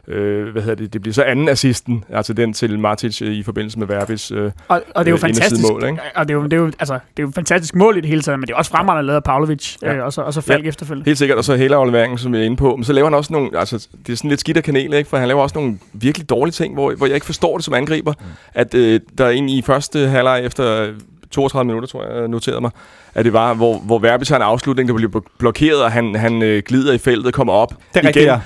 [0.09, 3.43] øh, hvad hedder det, det bliver så anden assisten, altså den til Martic øh, i
[3.43, 4.31] forbindelse med Verbis.
[4.31, 6.01] Øh, Og, og det er jo Øh, fantastisk, indersidemål, ikke?
[6.17, 8.01] og det er jo, det, er jo, altså, det er jo et fantastisk mål i
[8.01, 9.95] det hele taget, men det er også fremragende lavet af Pavlovic, Ja.
[9.95, 10.69] øh, og, så, og så Falk ja.
[10.69, 11.09] efterfølgende.
[11.09, 12.77] Helt sikkert, og så hele afleveringen, som vi er inde på.
[12.77, 15.11] Men så laver han også nogle, altså det er sådan lidt skidt af kanel, ikke?
[15.11, 17.75] for han laver også nogle virkelig dårlige ting, hvor, hvor jeg ikke forstår det som
[17.75, 18.13] angriber.
[18.21, 18.27] Mm.
[18.55, 20.87] At øh, der er en i første halvleg efter
[21.31, 22.71] 32 minutter, tror jeg, jeg noterede mig,
[23.15, 26.15] at det var, hvor, hvor Verbis har en afslutning, der bliver bl- blokeret, og han,
[26.15, 28.41] han øh, glider i feltet, kommer op Det er rigtigt, ja.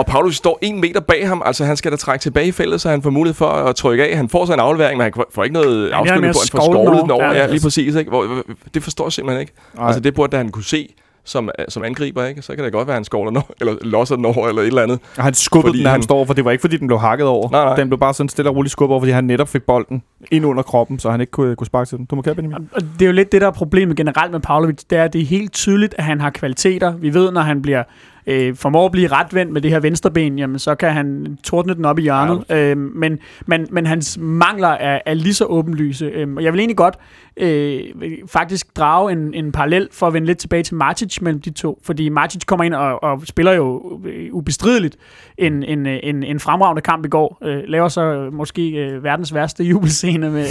[0.00, 2.80] Og Paulus står en meter bag ham, altså han skal da trække tilbage i feltet,
[2.80, 4.16] så han får mulighed for at trykke af.
[4.16, 7.02] Han får så en aflevering, men han får ikke noget afslutning på, han får skovlet
[7.02, 7.24] den over.
[7.24, 7.94] Ja, Ja, lige præcis.
[7.94, 8.08] Ikke?
[8.10, 8.42] Hvor,
[8.74, 9.52] det forstår jeg simpelthen ikke.
[9.76, 9.86] Nej.
[9.86, 10.88] Altså det burde da han kunne se.
[11.24, 12.42] som, som angriber, ikke?
[12.42, 14.66] så kan det godt være, at han skåler den eller losser den over, eller et
[14.66, 14.98] eller andet.
[15.16, 16.98] Og han skubbede Fordi den, han han- står, for det var ikke, fordi den blev
[16.98, 17.50] hakket over.
[17.50, 17.76] Nej, nej.
[17.76, 20.46] Den blev bare sådan stille og roligt skubbet over, fordi han netop fik bolden ind
[20.46, 22.06] under kroppen, så han ikke kunne, kunne sparke til den.
[22.06, 22.68] Du må kære, Benjamin.
[22.72, 25.12] Og det er jo lidt det, der er problemet generelt med Pavlovic, det er, at
[25.12, 26.92] det er helt tydeligt, at han har kvaliteter.
[26.96, 27.82] Vi ved, når han bliver
[28.30, 31.84] øh, formår at blive retvendt med det her venstreben, jamen, så kan han tordne den
[31.84, 32.44] op i hjørnet.
[32.48, 32.70] Ja.
[32.70, 36.04] Øh, men, men, men hans mangler er, er lige så åbenlyse.
[36.04, 36.94] Øh, og jeg vil egentlig godt
[37.36, 37.80] øh,
[38.26, 41.78] faktisk drage en, en parallel for at vende lidt tilbage til Martic mellem de to.
[41.84, 44.96] Fordi Martic kommer ind og, og spiller jo øh, ubestrideligt
[45.38, 47.38] en, en, øh, en, en fremragende kamp i går.
[47.42, 50.46] Øh, laver så måske øh, verdens værste jubelscene med,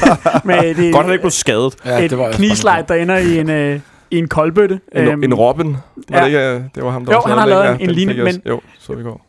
[0.44, 1.74] med det, Godt, han ikke blev skadet.
[1.84, 3.80] Ja, et det var jeg knislejt, der ender i en, øh,
[4.14, 4.80] i en koldbøtte.
[4.92, 6.20] En, Øhm, en Robin, var ja.
[6.20, 8.18] det ikke, øh, det var ham, der Jo, også han har lavet en lignende, fik
[8.18, 9.26] jeg også- men- Jo, så vi går.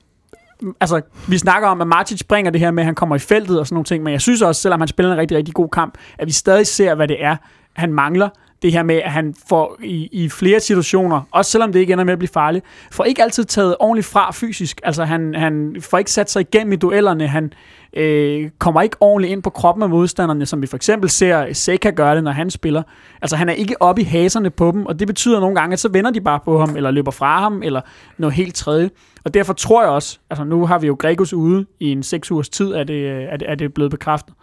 [0.80, 3.60] altså, vi snakker om, at Martic bringer det her med, at han kommer i feltet
[3.60, 5.70] og sådan nogle ting, men jeg synes også, selvom han spiller en rigtig, rigtig god
[5.70, 7.36] kamp, at vi stadig ser, hvad det er,
[7.74, 8.30] han mangler.
[8.66, 12.06] Det her med, at han får i, i flere situationer, også selvom det ikke ender
[12.06, 14.82] med at blive farligt, får ikke altid taget ordentligt fra fysisk.
[14.84, 17.28] Altså, han, han får ikke sat sig igennem i duellerne.
[17.28, 17.54] Han
[17.94, 21.90] øh, kommer ikke ordentligt ind på kroppen af modstanderne, som vi for eksempel ser Seca
[21.90, 22.84] gøre det, når han spiller.
[23.22, 25.80] Altså, han er ikke oppe i haserne på dem, og det betyder nogle gange, at
[25.80, 27.82] så vender de bare på ham, eller løber fra ham, eller
[28.18, 28.90] noget helt tredje.
[29.26, 32.32] Og derfor tror jeg også, altså nu har vi jo Gregos ude i en seks
[32.32, 34.34] ugers tid, er det, øh, er det, er det blevet bekræftet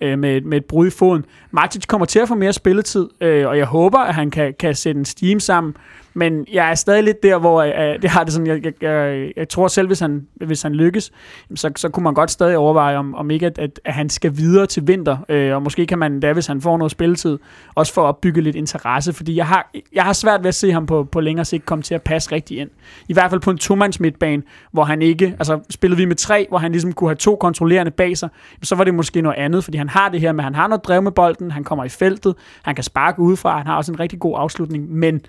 [0.00, 1.24] øh, med, med et brud i foden.
[1.50, 4.74] Martic kommer til at få mere spilletid, øh, og jeg håber, at han kan, kan
[4.74, 5.74] sætte en steam sammen.
[6.14, 8.72] Men jeg er stadig lidt der, hvor øh, øh, det har det sådan, jeg, jeg,
[8.82, 11.12] jeg, jeg tror selv, hvis han, hvis han lykkes,
[11.54, 14.36] så, så kunne man godt stadig overveje, om, om ikke at, at, at han skal
[14.36, 15.16] videre til vinter.
[15.28, 17.38] Øh, og måske kan man da, hvis han får noget spilletid,
[17.74, 19.12] også få opbygget lidt interesse.
[19.12, 21.82] Fordi jeg har, jeg har svært ved at se ham på, på længere sigt komme
[21.82, 22.70] til at passe rigtig ind.
[23.08, 26.46] I hvert fald på en tomands midtbane, hvor han ikke, altså spillede vi med tre,
[26.48, 28.28] hvor han ligesom kunne have to kontrollerende bag sig,
[28.62, 30.84] så var det måske noget andet, fordi han har det her med, han har noget
[30.84, 33.92] drev med bold, bolden, han kommer i feltet, han kan sparke udefra, han har også
[33.92, 35.20] en rigtig god afslutning, men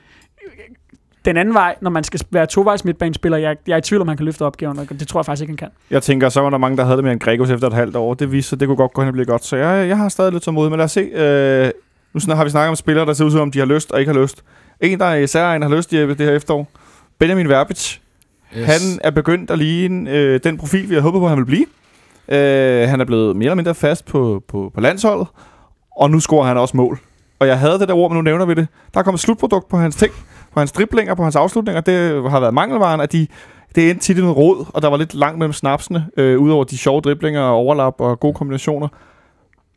[1.26, 4.08] den anden vej, når man skal være tovejs midtbanespiller, jeg, jeg er i tvivl om,
[4.08, 5.70] han kan løfte opgaven, og det tror jeg faktisk ikke, han kan.
[5.92, 7.96] Jeg tænker, så var der mange, der havde det med en Gregos efter et halvt
[7.96, 8.14] år.
[8.14, 9.46] Det viste sig, det kunne godt gå hen og blive godt.
[9.46, 11.02] Så jeg, jeg har stadig lidt tålmodighed, men lad os se.
[11.02, 11.72] Øh,
[12.14, 14.00] nu har vi snakket om spillere, der ser ud som om, de har lyst og
[14.00, 14.44] ikke har lyst.
[14.82, 16.68] En, der især en har lyst i det her efterår.
[17.20, 17.98] Benjamin Verbic.
[18.58, 18.66] Yes.
[18.66, 21.66] Han er begyndt at ligne øh, den profil, vi havde håbet på, han ville blive.
[22.32, 25.28] Øh, han er blevet mere eller mindre fast på, på, på landsholdet,
[26.00, 27.00] og nu scorer han også mål.
[27.40, 28.68] Og jeg havde det der ord, men nu nævner vi det.
[28.94, 30.14] Der er kommet slutprodukt på hans ting,
[30.54, 31.82] på hans driblinger, på hans afslutninger.
[31.82, 33.28] Det har været mangelvaren, at de,
[33.76, 36.64] det endte tit i noget råd, og der var lidt langt mellem snapsene, øh, udover
[36.64, 38.88] de sjove driblinger og overlap og gode kombinationer.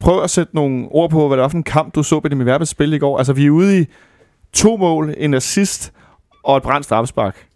[0.01, 2.29] Prøv at sætte nogle ord på, hvad det var for en kamp, du så på
[2.29, 3.19] det med spil i går.
[3.19, 3.87] Altså, vi er ude i
[4.53, 5.93] to mål, en assist
[6.43, 7.47] og et brændt straffespark.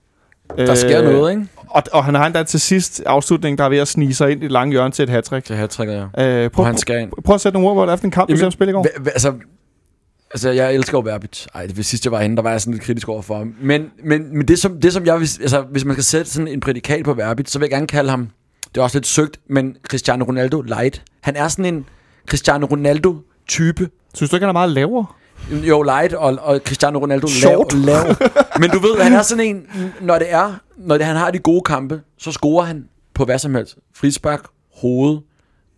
[0.56, 1.46] Der sker noget, ikke?
[1.70, 4.42] Og, og han har endda til sidst afslutning, der er ved at snige sig ind
[4.42, 6.44] i et langt hjørne til et hat Til hat-tricket, ja.
[6.44, 7.10] Øh, prøv, han skal ind.
[7.24, 8.52] prøv at sætte nogle ord på, det er for en kamp, du Jamen, ser ham
[8.52, 8.86] spille i går.
[9.06, 9.32] Altså,
[10.30, 11.46] altså, jeg elsker jo Verbit.
[11.54, 13.54] Ej, det sidste, jeg var henne, der var jeg sådan lidt kritisk over for ham.
[13.60, 16.60] Men, men, men det, som, det, som jeg altså, hvis man skal sætte sådan en
[16.60, 18.28] prædikat på Verbit, så vil jeg gerne kalde ham,
[18.74, 21.02] det er også lidt søgt, men Cristiano Ronaldo light.
[21.20, 21.86] Han er sådan en
[22.28, 23.88] Cristiano Ronaldo-type.
[24.14, 25.06] Synes du ikke, han er meget lavere?
[25.50, 27.74] Jo, light og, og Cristiano Ronaldo Short.
[27.74, 28.14] lav, lav.
[28.60, 29.66] Men du ved, han er sådan en,
[30.00, 33.38] når det er, når det, han har de gode kampe, så scorer han på hvad
[33.38, 33.76] som helst.
[33.96, 34.40] Frispark,
[34.80, 35.18] hoved,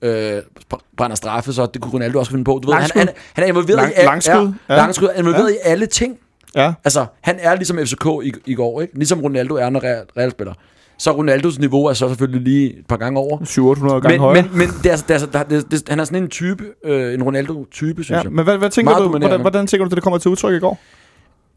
[0.03, 0.39] øh,
[0.75, 2.61] br- brænder straffe, så det kunne Ronaldo også finde på.
[2.63, 3.01] Du ved, han, Langskud.
[3.01, 4.53] han, han er involveret Lang- i, al- langskud.
[4.69, 4.81] Ja, Ja.
[4.81, 6.19] langskud, er involveret i alle ting.
[6.55, 6.73] Ja.
[6.85, 8.95] Altså, han er ligesom FCK i, i går, ikke?
[8.97, 10.55] Ligesom Ronaldo er, når Real, Real spiller.
[10.99, 13.45] Så Ronaldos niveau er så selvfølgelig lige et par gange over.
[13.45, 14.43] 700 gange Men, højere.
[14.43, 16.29] men, men det er, altså- det er, altså- der, det, det, han er sådan en
[16.29, 18.33] type, øh, en Ronaldo-type, synes ja, jeg.
[18.33, 20.59] men hvad, hvad tænker Meget du, hvordan, hvordan tænker du, det kommer til udtryk i
[20.59, 20.79] går?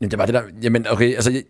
[0.01, 0.41] Jamen, det var det der...
[0.63, 1.31] Jamen, okay, altså...
[1.31, 1.43] jeg-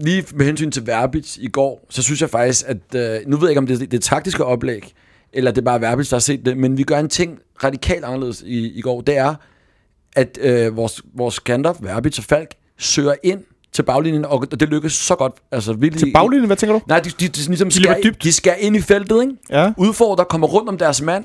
[0.00, 2.76] Lige med hensyn til Verbitz i går, så synes jeg faktisk, at...
[2.94, 4.92] Øh, nu ved jeg ikke, om det er det taktiske oplæg,
[5.32, 8.04] eller det er bare Verbitz, der har set det, men vi gør en ting radikalt
[8.04, 9.00] anderledes i, i går.
[9.00, 9.34] Det er,
[10.16, 13.40] at øh, vores, vores kanter, Verbitz og Falk, søger ind
[13.72, 15.32] til baglinjen, og det lykkes så godt.
[15.52, 16.80] Altså, virkelig, Til baglinjen, hvad tænker du?
[16.88, 18.22] Nej, de, de, de, ligesom De skærer, dybt.
[18.22, 19.34] de skærer ind i feltet, ikke?
[19.50, 19.72] Ja.
[19.76, 21.24] udfordrer, kommer rundt om deres mand,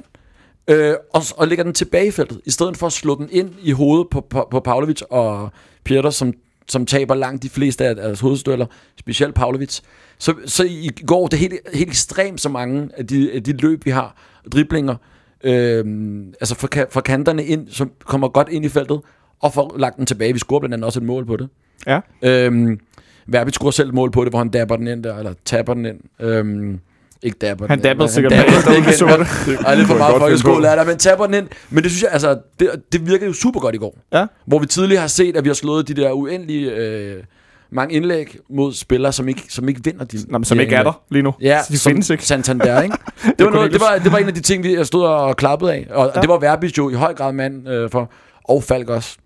[0.68, 3.50] øh, og, og lægger den tilbage i feltet, i stedet for at slå den ind
[3.62, 5.50] i hovedet på, på, på Pavlovic og
[5.84, 6.34] Pieter, som,
[6.68, 8.66] som taber langt de fleste af deres hovedstøller,
[9.00, 9.80] specielt Pavlovic.
[10.20, 13.52] Så, så i går, det er helt, helt ekstremt så mange af de, af de
[13.58, 14.16] løb, vi har,
[14.54, 14.96] driblinger,
[15.44, 15.86] øh,
[16.42, 19.02] altså fra, fra kanterne ind, som kommer godt ind i feltet,
[19.42, 20.34] og får lagt den tilbage.
[20.34, 21.50] Vi scorer blandt andet også et mål på det.
[21.88, 22.00] Ja.
[22.22, 22.80] Øhm,
[23.28, 25.86] Verbit scorer selv mål på det, hvor han dabber den ind der, eller tapper den
[25.86, 25.98] ind.
[26.20, 26.80] Øhm,
[27.24, 29.58] ikke dabber Han den ind, dabbede men sikkert han dabber den igen.
[29.58, 29.66] det.
[29.68, 31.48] Og lidt for meget folkeskole er der, men tapper den ind.
[31.70, 33.98] Men det synes jeg, altså, det, det virker jo super godt i går.
[34.14, 34.26] Ja.
[34.46, 37.24] Hvor vi tidligere har set, at vi har slået de der uendelige øh,
[37.72, 40.80] mange indlæg mod spillere, som ikke, som ikke vinder de Nå, men som ikke er
[40.80, 40.94] indlæg.
[40.94, 41.34] der lige nu.
[41.42, 42.26] Ja, Så de som findes ikke.
[42.26, 42.96] Santander, ikke?
[43.38, 45.74] Det var, noget, det, var, det var en af de ting, vi stod og klappede
[45.74, 45.88] af.
[45.90, 46.22] Og ja.
[46.22, 48.12] det var Verbis jo i høj grad mand øh, for.
[48.44, 49.18] Og Falk også.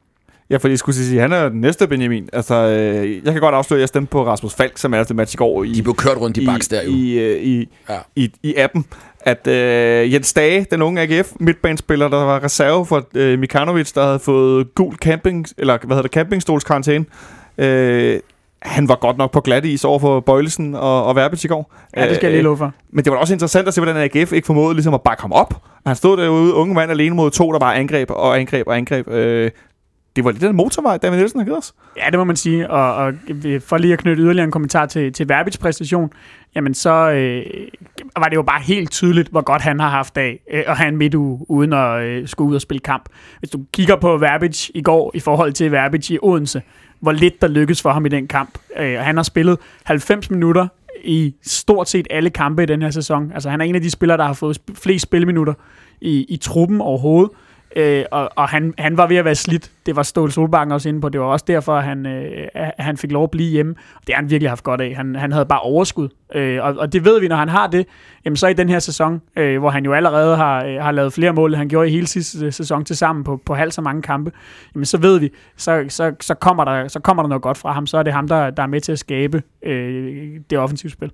[0.50, 2.30] Ja, fordi jeg skulle sige, han er den næste Benjamin.
[2.34, 5.16] Altså, øh, jeg kan godt afsløre, at jeg stemte på Rasmus Falk, som er det
[5.16, 6.90] match i går i, De blev kørt rundt i baks der jo.
[6.92, 7.96] i, øh, i, Ja.
[8.16, 8.86] i, i appen.
[9.22, 14.06] At øh, Jens Dage, den unge AGF midtbanespiller, der var reserve for øh, Mikanovic, der
[14.06, 17.06] havde fået gul camping, eller hvad hedder det, campingstolskarantæne.
[17.58, 18.20] Øh,
[18.62, 21.74] han var godt nok på glat is over for Bøjlesen og, og Verbitz i går.
[21.98, 22.74] Ja, det skal jeg lige love for.
[22.92, 25.32] Men det var også interessant at se, hvordan AGF ikke formåede ligesom at bakke ham
[25.32, 25.54] op.
[25.86, 29.08] Han stod derude, unge mand alene mod to, der bare angreb og angreb og angreb.
[29.08, 29.52] Øh,
[30.16, 31.74] det var lidt den motorvej, David Nielsen har givet os.
[31.98, 32.70] Ja, det må man sige.
[32.70, 33.14] Og, og
[33.60, 36.12] for lige at knytte yderligere en kommentar til, til Verbits præstation,
[36.56, 37.46] jamen så øh,
[38.18, 40.88] var det jo bare helt tydeligt, hvor godt han har haft af øh, at have
[40.88, 43.10] en midtuge, uden at øh, skulle ud og spille kamp.
[43.40, 46.62] Hvis du kigger på Verbits i går i forhold til Verbits i Odense,
[47.00, 48.58] hvor lidt der lykkedes for ham i den kamp.
[48.80, 50.68] Øh, og han har spillet 90 minutter
[51.04, 53.32] i stort set alle kampe i den her sæson.
[53.34, 55.54] Altså han er en af de spillere, der har fået sp- flest spilminutter
[56.02, 57.32] i, i truppen overhovedet.
[57.76, 59.72] Øh, og og han, han var ved at være slidt.
[59.86, 61.10] Det var Ståle Solbakken også inde på.
[61.10, 63.76] Det var også derfor, at han, øh, han fik lov at blive hjemme.
[64.08, 64.96] Det har han virkelig haft godt af.
[64.96, 66.10] Han, han havde bare overskud.
[66.36, 67.86] Øh, og, og det ved vi, når han har det,
[68.26, 71.14] jamen så i den her sæson, øh, hvor han jo allerede har, øh, har lavet
[71.14, 73.72] flere mål, end han gjorde i hele sidste øh, sæson til sammen på, på halv
[73.72, 74.32] så mange kampe,
[74.76, 77.72] jamen så ved vi, så, så, så, kommer der, så kommer der noget godt fra
[77.74, 77.88] ham.
[77.88, 81.12] Så er det ham, der, der er med til at skabe øh, det offensive spil.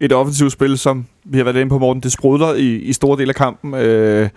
[0.00, 3.18] Et offensivt spil, som vi har været inde på, Morten, det sprudler i, i store
[3.18, 3.74] dele af kampen.
[3.74, 4.28] Øh,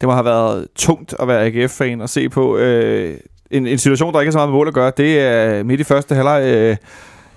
[0.00, 2.56] det må have været tungt at være AGF-fan og se på.
[2.56, 3.16] Øh,
[3.50, 5.80] en, en situation, der ikke er så meget med mål at gøre, det er midt
[5.80, 6.76] i første halvleg, øh,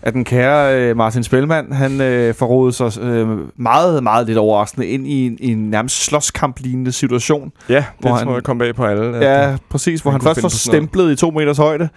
[0.01, 4.37] at den kære øh, Martin Spelman, han øh, får rodet sig øh, meget, meget lidt
[4.37, 7.51] overraskende ind i en, i en nærmest slåskamp-lignende situation.
[7.69, 9.17] Ja, det Hvor tror han- jeg kom bag på alle.
[9.17, 11.89] Ja, præcis, hvor han først får stemplet i to meters højde,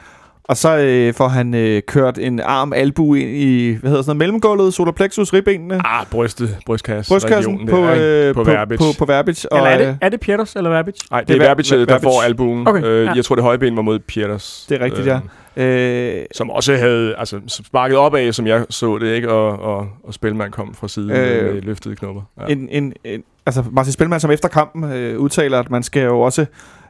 [0.49, 4.09] og så øh, får han øh, kørt en arm albu ind i, hvad hedder sådan
[4.11, 7.13] noget, mellemgulvet, solar plexus, ribbenene, Ah, brystet, brystkasse.
[7.13, 8.79] brystkassen på, der, øh, på, på, Verbic.
[8.79, 9.45] på, på Verbic.
[9.53, 10.95] Eller er øh, det, er det Pieters eller Verbic?
[11.11, 12.69] Nej, det, Det er er Verbic, Ver- der får albuen.
[12.69, 13.13] Okay, øh, ja.
[13.13, 14.67] Jeg tror, det højre ben var mod Pieters.
[14.69, 15.21] Det er rigtigt, ja.
[15.57, 19.31] Øh, Som også havde altså, sparket op af, som jeg så det, ikke?
[19.33, 22.23] Og, og, og Spilman kom fra siden Øh, øh, med løftede knopper.
[22.41, 22.53] Ja.
[22.53, 26.21] en, en, en, altså Martin Spelman, som efter kampen øh, udtaler, at man skal jo
[26.21, 26.47] også,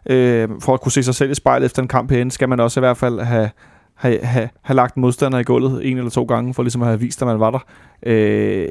[0.06, 2.60] øh, for at kunne se sig selv i spejlet efter en kamp herinde, skal man
[2.60, 3.50] også i hvert fald have,
[3.94, 7.00] have, have, have lagt modstander i gulvet en eller to gange, for ligesom at have
[7.00, 7.64] vist, at man var der.
[8.06, 8.68] Øh,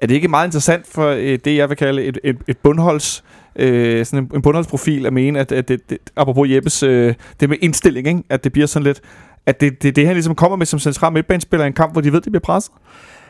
[0.00, 3.24] er det ikke meget interessant for øh, det, jeg vil kalde et, et, et bundholds,
[3.56, 7.48] øh, sådan en, en bundholdsprofil, at mene, at, at det, det, apropos Jeppes, øh, det
[7.48, 8.22] med indstilling, ikke?
[8.28, 9.00] at det bliver sådan lidt,
[9.46, 12.00] at det, det, det han ligesom kommer med som central midtbanespiller i en kamp, hvor
[12.00, 12.72] de ved, de bliver presset?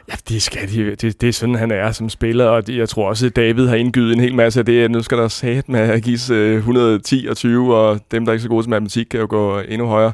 [0.08, 0.94] Ja, det skal de.
[0.94, 3.66] Det, det er sådan, han er som spiller, og det, jeg tror også, at David
[3.66, 7.24] har indgydet en hel masse af det, nu skal der sat med at give 110
[7.24, 9.26] øh, og 20, og dem, der er ikke er så gode til matematik, kan jo
[9.30, 10.12] gå endnu højere.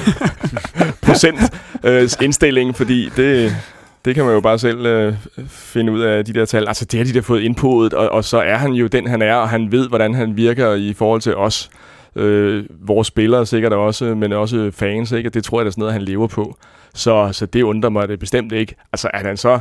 [1.06, 1.38] Procent
[1.84, 3.56] øh, indstilling, fordi det,
[4.04, 5.14] det kan man jo bare selv øh,
[5.48, 6.68] finde ud af de der tal.
[6.68, 9.22] Altså, det har de der fået indpået, og, og så er han jo den, han
[9.22, 11.70] er, og han ved, hvordan han virker i forhold til os.
[12.16, 15.28] Øh, vores spillere sikkert også, men også fans, ikke?
[15.28, 16.56] Og det tror jeg, det er sådan noget, han lever på.
[16.94, 18.74] Så, så det undrer mig det bestemt ikke.
[18.92, 19.58] Altså, at han så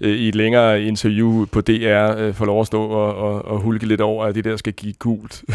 [0.00, 3.58] øh, i et længere interview på DR øh, får lov at stå og, og, og
[3.60, 5.42] hulke lidt over, at det der skal give gult.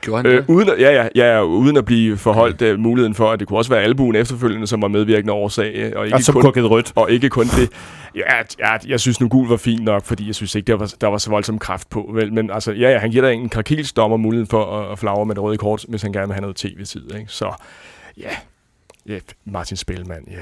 [0.00, 0.44] Gjorde han Øh, det?
[0.48, 3.58] uden, at, ja, ja, ja, uden at blive forholdt øh, muligheden for, at det kunne
[3.58, 6.92] også være albuen efterfølgende, som var medvirkende årsag, øh, og ikke, Og som kun, rødt.
[6.94, 7.70] og ikke kun det.
[8.14, 8.22] Ja,
[8.58, 11.06] ja, jeg synes nu gul var fint nok, fordi jeg synes ikke, der var, der
[11.06, 12.10] var så voldsom kraft på.
[12.14, 12.32] Vel?
[12.32, 15.34] Men altså, ja, ja, han giver da en krakilsdommer muligheden for at, at flagre med
[15.34, 17.14] det røde kort, hvis han gerne vil have noget tv-tid.
[17.14, 17.26] Ikke?
[17.28, 17.52] Så
[18.18, 18.28] ja,
[19.08, 20.36] ja, Martin Spelman, ja,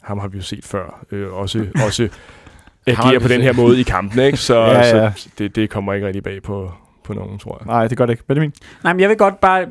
[0.00, 1.04] ham har vi jo set før.
[1.12, 2.08] Øh, også også
[2.88, 4.38] har agere vi på den her måde i kampen, ikke?
[4.38, 5.12] Så, Ja, ja.
[5.16, 6.72] så det, det kommer ikke rigtig bag på,
[7.04, 7.66] på nogen, tror jeg.
[7.66, 8.24] Nej, det gør det ikke.
[8.24, 8.52] Benjamin?
[8.84, 9.66] Nej, men jeg vil godt bare,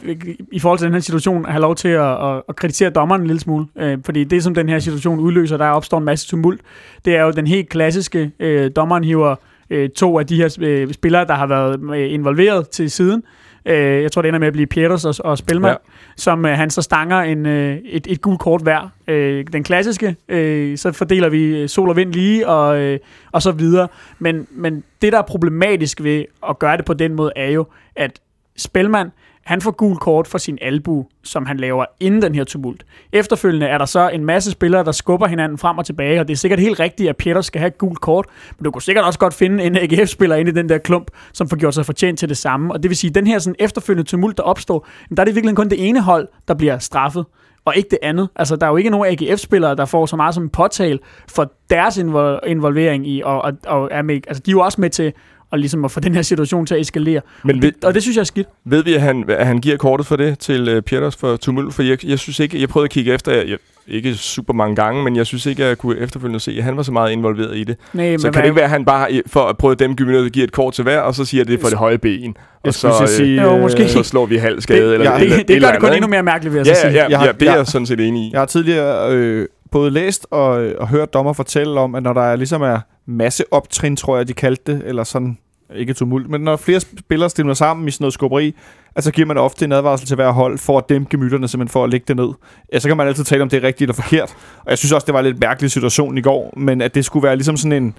[0.52, 3.28] i forhold til den her situation, have lov til at, at, at kritisere dommeren en
[3.28, 3.66] lille smule.
[3.78, 6.62] Øh, fordi det, som den her situation udløser, der opstår en masse tumult,
[7.06, 9.36] det er jo den helt klassiske, øh, dommeren hiver
[9.70, 13.24] øh, to af de her øh, spillere, der har været øh, involveret til siden.
[13.24, 15.76] Øh, jeg tror, det ender med at blive Pieters og, og Spelman, Ja.
[16.18, 18.90] som øh, han så stanger en, øh, et, et gult kort hver.
[19.08, 23.00] Øh, den klassiske, øh, så fordeler vi øh, sol og vind lige, og, øh,
[23.32, 23.88] og så videre.
[24.20, 27.66] Men, men det, der er problematisk ved at gøre det på den måde, er jo,
[27.96, 28.20] at
[28.58, 29.12] Spelman,
[29.50, 32.86] han får gul kort for sin albu, som han laver inden den her tumult.
[33.14, 36.34] Efterfølgende er der så en masse spillere, der skubber hinanden frem og tilbage, og det
[36.34, 38.26] er sikkert helt rigtigt, at Peter skal have gul gult kort,
[38.58, 41.50] men du kunne sikkert også godt finde en AGF-spiller inde i den der klump, som
[41.50, 42.74] får gjort sig fortjent til det samme.
[42.74, 45.26] Og det vil sige, at den her sådan efterfølgende tumult, der opstår, jamen, der er
[45.26, 47.26] det virkelig kun det ene hold, der bliver straffet
[47.66, 48.30] og ikke det andet.
[48.36, 51.52] Altså, der er jo ikke nogen AGF-spillere, der får så meget som en påtal for
[51.70, 54.90] deres invol- involvering i, og, og, og er med, altså, de er jo også med
[54.90, 55.14] til
[55.52, 57.22] at, ligesom at få den her situation til at eskalere.
[57.44, 58.48] Men ved, Og det synes jeg er skidt.
[58.66, 61.74] Ved vi, at han, at han giver kortet for det til uh, Pieters for tumult?
[61.74, 63.58] For jeg, jeg synes ikke, jeg prøvede at kigge efter, jeg,
[63.90, 66.78] ikke super mange gange, men jeg synes ikke, at jeg kunne efterfølgende se, at han
[66.78, 67.76] var så meget involveret i det.
[67.94, 70.32] Nej, Så kan det ikke være, at han bare for at prøve at dæmme gymnasiet,
[70.34, 72.36] giver et kort til hver, og så siger at det er for det høje ben.
[72.66, 73.90] Og så, skulle sige, sige, Jo, øh, måske.
[73.90, 74.86] så slår vi halv skade.
[74.86, 76.12] Det- eller, ja, eller, det, det eller gør det kun andet, endnu ikke?
[76.12, 76.92] mere mærkeligt, vil jeg Ja, så sige.
[76.94, 78.30] ja, ja, Jeg har- ja, det er jeg- jeg sådan set enig i.
[78.32, 82.22] Jeg har tidligere øh, både læst og, og hørt dommer fortælle om, at når der
[82.22, 85.38] er, ligesom er masseoptrin, tror jeg, de kaldte det, eller sådan,
[85.76, 88.56] ikke tumult, men når flere spillere stiller sammen i sådan noget skubberi,
[88.96, 91.84] altså giver man ofte en advarsel til hver hold for at dæmpe gemytterne, simpelthen for
[91.84, 92.30] at lægge det ned.
[92.74, 94.36] Ja, så kan man altid tale om, det er rigtigt eller forkert.
[94.60, 97.06] Og jeg synes også, det var en lidt mærkelig situation i går, men at det
[97.06, 97.96] skulle være ligesom sådan en,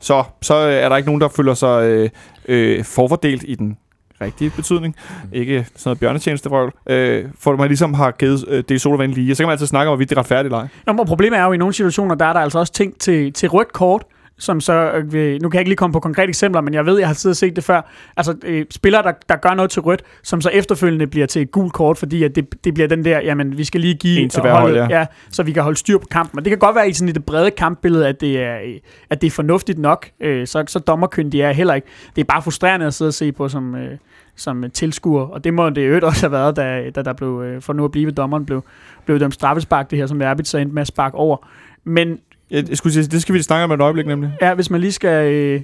[0.00, 2.10] så, så er der ikke nogen, der føler sig øh,
[2.48, 3.76] øh, forfordelt i den
[4.20, 4.96] rigtige betydning.
[5.32, 6.72] Ikke sådan noget bjørnetjenestevrøvl.
[6.86, 9.32] Øh, for man ligesom har givet øh, det sodavand lige.
[9.32, 10.68] Og så kan man altid snakke om, hvorvidt det er retfærdigt eller ej.
[10.86, 12.98] Nå, men problemet er jo, at i nogle situationer, der er der altså også ting
[12.98, 14.04] til, til rødt kort,
[14.40, 14.72] som så,
[15.12, 17.14] øh, nu kan jeg ikke lige komme på konkrete eksempler, men jeg ved, jeg har
[17.14, 17.90] siddet og set det før.
[18.16, 21.50] Altså, øh, spillere, der, der gør noget til rødt, som så efterfølgende bliver til et
[21.50, 24.30] gult kort, fordi at det, det bliver den der, jamen, vi skal lige give En
[24.30, 24.86] til hver hold, ja.
[24.98, 25.06] ja.
[25.30, 26.38] så vi kan holde styr på kampen.
[26.38, 28.74] Og det kan godt være i sådan i det brede kampbillede, at det er, øh,
[29.10, 31.88] at det er fornuftigt nok, øh, så, så dommerkyndige er heller ikke.
[32.16, 33.96] Det er bare frustrerende at sidde og se på som, øh,
[34.36, 37.72] som tilskuer, og det må det øvrigt også have været, da, da der blev, for
[37.72, 38.64] nu at blive dommeren, blev,
[39.04, 41.46] blev dømt straffespark, det her, som Verbit så endte med at sparke over.
[41.84, 42.18] Men
[42.50, 44.32] Jeg, jeg skulle sige, det skal vi snakke om et øjeblik nemlig.
[44.42, 45.60] Ja, hvis man lige skal, øh,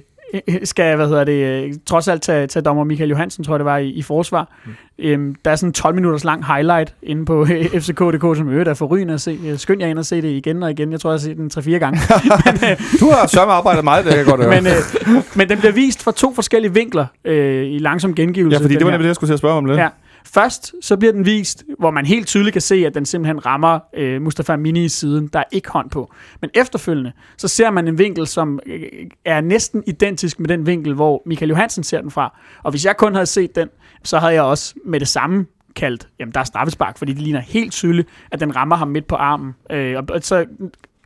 [0.63, 3.65] skal hvad hedder det, øh, trods alt tage, tage dommer Michael Johansen, tror jeg det
[3.65, 4.49] var, i, i forsvar.
[4.65, 4.71] Mm.
[4.99, 8.69] Øhm, der er sådan en 12 minutters lang highlight inde på øh, FCK.dk, som øvrigt
[8.69, 9.57] er forrygende at se.
[9.57, 10.91] Skynd jer ind og se det igen og igen.
[10.91, 11.99] Jeg tror, jeg har set den 3-4 gange.
[12.45, 14.49] men, øh, Du har sørme arbejdet meget, det kan godt høre.
[14.61, 18.57] men, øh, men den bliver vist fra to forskellige vinkler øh, i langsom gengivelse.
[18.57, 19.77] ja, fordi det var nemlig det, jeg skulle til at spørge om lidt.
[19.77, 19.87] Ja.
[20.33, 23.79] Først så bliver den vist, hvor man helt tydeligt kan se, at den simpelthen rammer
[23.93, 25.27] øh, Mustafa Mini i siden.
[25.27, 26.13] Der er ikke hånd på.
[26.41, 28.81] Men efterfølgende, så ser man en vinkel, som øh,
[29.25, 32.39] er næsten identisk med den vinkel, hvor Michael Johansen ser den fra.
[32.63, 33.69] Og hvis jeg kun havde set den,
[34.03, 37.39] så havde jeg også med det samme kaldt, jamen der er straffespark, fordi det ligner
[37.39, 39.55] helt tydeligt, at den rammer ham midt på armen.
[39.71, 40.45] Øh, og, og så,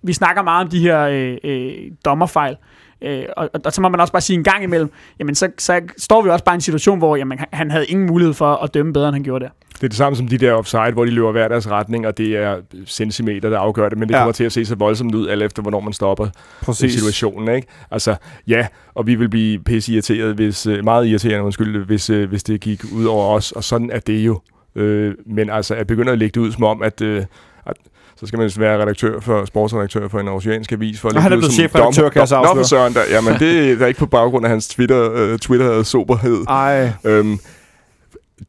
[0.03, 2.57] vi snakker meget om de her øh, øh, dommerfejl,
[3.02, 5.50] Øh, og, og, og så må man også bare sige en gang imellem, jamen så,
[5.58, 8.54] så står vi også bare i en situation, hvor jamen, han- havde ingen mulighed for
[8.56, 9.52] at dømme bedre, end han gjorde der.
[9.76, 12.18] Det er det samme som de der offside, hvor de løber hver deres retning, og
[12.18, 14.20] det er centimeter, der afgør det, men det Ja.
[14.20, 16.28] kommer til at se så voldsomt ud, alt efter hvornår man stopper
[16.62, 16.94] Præcis.
[16.94, 17.56] situationen.
[17.56, 17.68] Ikke?
[17.92, 18.16] Altså,
[18.48, 22.44] ja, og vi vil blive pisse irriteret, hvis, øh, meget irriterende, undskyld, hvis, øh, hvis
[22.44, 24.42] det gik ud over os, og sådan er det jo.
[24.76, 27.26] Øh, men altså, at begynde at lægge det ud som om, at, øh,
[27.66, 27.74] at
[28.21, 30.99] så skal man vist være redaktør for, sportsredaktør for en oceansk avis.
[30.99, 32.63] For at han er blevet chefredaktør, kan jeg så dom- Nå, afsløre.
[32.63, 36.45] for søren, der, jamen, det er ikke på baggrund af hans Twitter, øh, Twitter-soberhed.
[36.47, 37.39] Ej, Øhm,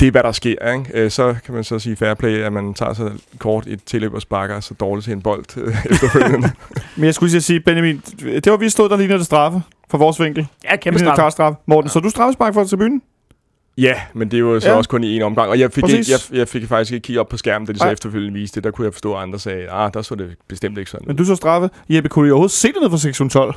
[0.01, 0.73] det er, hvad der sker.
[0.73, 0.91] Ikke?
[0.95, 3.85] Øh, så kan man så sige fair play, at man tager sig kort i et
[3.85, 6.51] tilløb og sparker så dårligt til en bold øh, efterfølgende.
[6.97, 9.99] men jeg skulle lige sige, Benjamin, det var vi stod der ligner det straffe fra
[9.99, 10.47] vores vinkel.
[10.65, 11.17] Ja, kæmpe Det ligner straf.
[11.17, 11.59] klar straffe.
[11.67, 13.03] Morten, så du straffespark for tribunen?
[13.79, 14.75] Ja, men det er jo så Ja.
[14.77, 15.51] også kun i en omgang.
[15.51, 17.79] Og jeg fik, ikke, jeg, jeg fik faktisk ikke kigge op på skærmen, da de
[17.79, 17.93] så Nej.
[17.93, 18.65] efterfølgende viste det.
[18.65, 21.07] Der kunne jeg forstå, at andre sagde, ah, der så det bestemt ikke sådan.
[21.07, 21.71] Men du så straffe.
[21.89, 23.55] Jeppe, kunne du overhovedet se det ned fra sektion 12?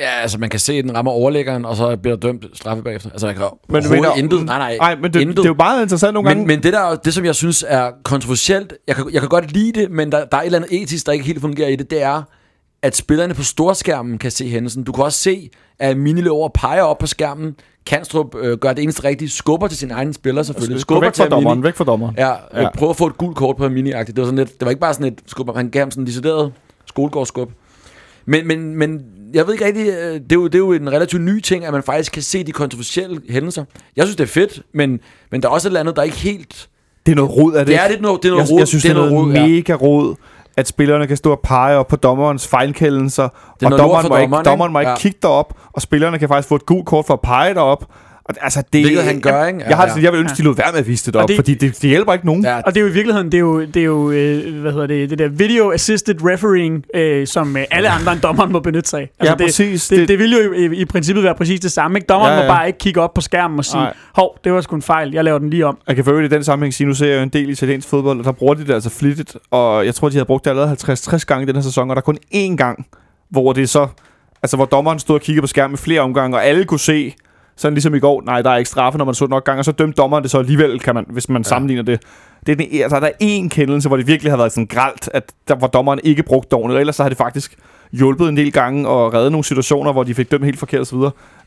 [0.00, 2.82] Ja, altså man kan se, at den rammer overlæggeren, og så bliver der dømt straffe
[2.82, 3.10] bagefter.
[3.10, 4.44] Altså man kan Men mener- intet.
[4.44, 4.76] Nej, nej.
[4.76, 5.36] Nej, men det, intet.
[5.36, 6.40] det, er jo meget interessant nogle gange.
[6.40, 9.52] Men, men det, der, det, som jeg synes er kontroversielt, jeg kan, jeg kan godt
[9.52, 11.76] lide det, men der, der er et eller andet etisk, der ikke helt fungerer i
[11.76, 12.22] det, det er,
[12.82, 14.84] at spillerne på storskærmen kan se hændelsen.
[14.84, 17.56] Du kan også se, at Mini og peger op på skærmen.
[17.86, 20.80] Kanstrup øh, gør det eneste rigtige, skubber til sin egen spiller selvfølgelig.
[20.80, 21.30] Skub Skubber væk fra Mini.
[21.34, 22.14] dommeren, væk fra dommeren.
[22.18, 22.62] Ja, Ja.
[22.62, 22.68] ja.
[22.78, 24.06] prøv at få et gult kort på Mini-agtigt.
[24.06, 26.02] Det var, sådan lidt, det var ikke bare sådan et skub, han gav ham sådan
[26.02, 26.52] en decideret
[26.86, 27.50] skolegårdsskub.
[28.26, 29.00] Men, men, men
[29.34, 31.64] jeg ved ikke rigtig, øh, det er, jo, det er jo en relativt ny ting,
[31.64, 33.64] at man faktisk kan se de kontroversielle hændelser.
[33.96, 36.06] Jeg synes, det er fedt, men, men der er også et eller andet, der er
[36.06, 36.68] ikke helt...
[37.06, 37.72] Det er noget rod af det.
[37.74, 38.58] Det er lidt noget, det er noget jeg, rod.
[38.60, 39.46] jeg synes, det er noget, rod, ja.
[39.46, 40.14] mega rod,
[40.56, 43.28] at spillerne kan stå og pege op på dommerens fejlkendelser,
[43.64, 44.96] og dommeren må, ikke, dommeren, dommeren må ikke Ja.
[44.96, 47.84] kigge derop, og spillerne kan faktisk få et gult kort for at pege derop.
[48.24, 49.64] Og, altså, det, Hvilket han gør, jeg, ikke?
[49.68, 49.92] Jeg, har det Ja.
[49.92, 51.82] sådan, jeg vil ønske, de lod være med at vise det op, det- fordi det,
[51.82, 52.44] det hjælper ikke nogen.
[52.44, 54.72] Ja, Og det er jo i virkeligheden, det er jo, det er jo øh, hvad
[54.72, 58.60] hedder det, det der video assisted refereeing, øh, som øh, alle andre end dommeren må
[58.60, 59.10] benytte sig af.
[59.24, 59.88] Ja, det, præcis.
[59.88, 61.98] Det, Det- det, vil jo i, i princippet være præcis det samme.
[61.98, 62.06] Ikke?
[62.06, 62.46] Dommeren Ja, ja, ja.
[62.46, 62.52] ja.
[62.52, 65.12] må bare ikke kigge op på skærmen og sige, hov, det var sgu en fejl,
[65.12, 65.78] jeg laver den lige om.
[65.88, 68.18] Jeg kan øvrigt i den sammenhæng sige, nu ser jeg jo en del italiensk fodbold,
[68.18, 70.76] og der bruger de det altså flittigt, og jeg tror, de har brugt det allerede
[70.92, 72.86] 50-60 gange i den her sæson, og der er kun én gang,
[73.30, 73.88] hvor det er så,
[74.42, 77.14] altså hvor dommeren stod og kiggede på skærmen i flere omgange, og alle kunne se,
[77.62, 79.64] sådan ligesom i går, nej, der er ikke straffe, når man så nok gange, og
[79.64, 81.48] så dømte dommeren det så alligevel, kan man, hvis man ja.
[81.48, 82.02] sammenligner det.
[82.46, 85.10] det er den, altså, der er én kendelse, hvor det virkelig har været sådan gralt,
[85.14, 87.56] at der, hvor dommeren ikke dårligt, og ellers så har det faktisk
[87.92, 90.98] hjulpet en del gange og reddet nogle situationer, hvor de fik dømt helt forkert osv.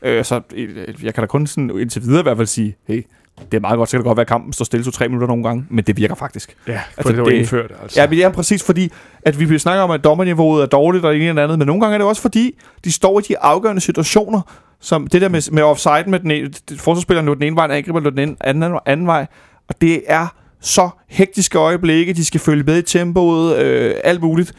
[0.02, 3.02] Øh, så øh, jeg kan da kun sådan, indtil videre i hvert fald sige, hey,
[3.50, 5.26] det er meget godt, så kan det godt være, at kampen står stille to-tre minutter
[5.26, 6.56] nogle gange, men det virker faktisk.
[6.68, 7.72] Ja, for Altså, det var det- indført.
[7.82, 8.00] Altså.
[8.00, 11.12] Ja, men det er præcis fordi, at vi snakker om, at dommerniveauet er dårligt og
[11.14, 13.38] det ene eller andet, men nogle gange er det også fordi, de står i de
[13.38, 14.40] afgørende situationer,
[14.80, 18.00] som det der med, med offside med den ene, forsvarsspilleren den ene vej, og angriber
[18.00, 19.26] den ene, anden, anden vej,
[19.68, 20.26] og det er
[20.60, 24.52] så hektiske øjeblikke, de skal følge med i tempoet, øh, alt muligt.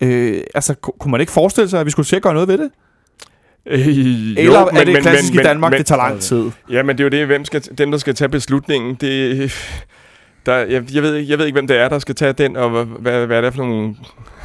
[0.00, 2.48] Øh, altså, ku- kunne man ikke forestille sig, at vi skulle se at gøre noget
[2.48, 2.70] ved det?
[3.66, 6.50] Øh, Eller jo, er det klassisk i Danmark, men, det tager lang tid?
[6.70, 8.94] Ja, men det er jo det, hvem skal, dem, der skal tage beslutningen.
[9.00, 9.52] Det,
[10.46, 12.56] der, jeg, jeg, ved, ikke- jeg ved ikke, hvem det er, der skal tage den,
[12.56, 13.94] og hvad, hvad, er det for nogle...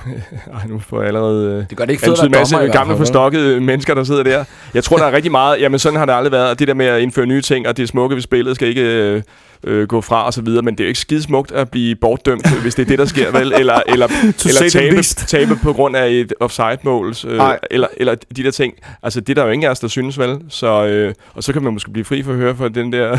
[0.53, 1.51] Ej, nu får jeg allerede...
[1.61, 4.43] øh, Det gør det ikke fedt være masse dommer gamle forstokkede mennesker, der sidder der.
[4.73, 5.59] Jeg tror, der er rigtig meget...
[5.61, 6.49] Jamen, sådan har det aldrig været.
[6.49, 9.23] Og det der med at indføre nye ting, og det smukke ved spillet skal ikke
[9.63, 10.61] øh, gå fra og så videre.
[10.61, 13.31] Men det er jo ikke skidesmukt at blive bortdømt, hvis det er det, der sker,
[13.31, 13.53] vel?
[13.53, 14.07] Eller, eller,
[14.47, 15.03] eller tabe,
[15.37, 17.15] tabe på grund af et offside-mål.
[17.27, 17.41] Øh,
[17.71, 18.73] eller, eller de der ting.
[19.03, 20.39] Altså, det er der jo ingen af os, der synes, vel?
[20.49, 23.17] Så, øh, og så kan man måske blive fri for at høre for den der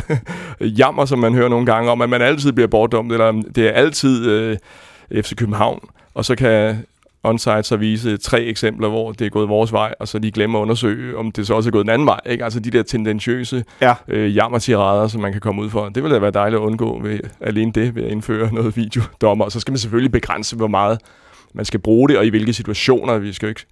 [0.60, 3.72] jammer, som man hører nogle gange om, at man altid bliver bortdømt, eller det er
[3.72, 4.56] altid øh,
[5.22, 5.80] FC København.
[6.14, 6.84] Og så kan
[7.28, 10.58] onsite så vise tre eksempler, hvor det er gået vores vej, og så de glemmer
[10.58, 12.20] at undersøge, om det så også er gået den anden vej.
[12.26, 12.44] Ikke?
[12.44, 13.94] Altså de der tendentiøse Ja.
[14.08, 15.88] øh, jammertirader, som man kan komme ud for.
[15.88, 19.44] Det ville da være dejligt at undgå ved alene det, ved at indføre noget videodommer.
[19.44, 20.98] Og så skal man selvfølgelig begrænse, hvor meget
[21.54, 23.18] man skal bruge det, og i hvilke situationer.
[23.18, 23.64] Vi skal jo ikke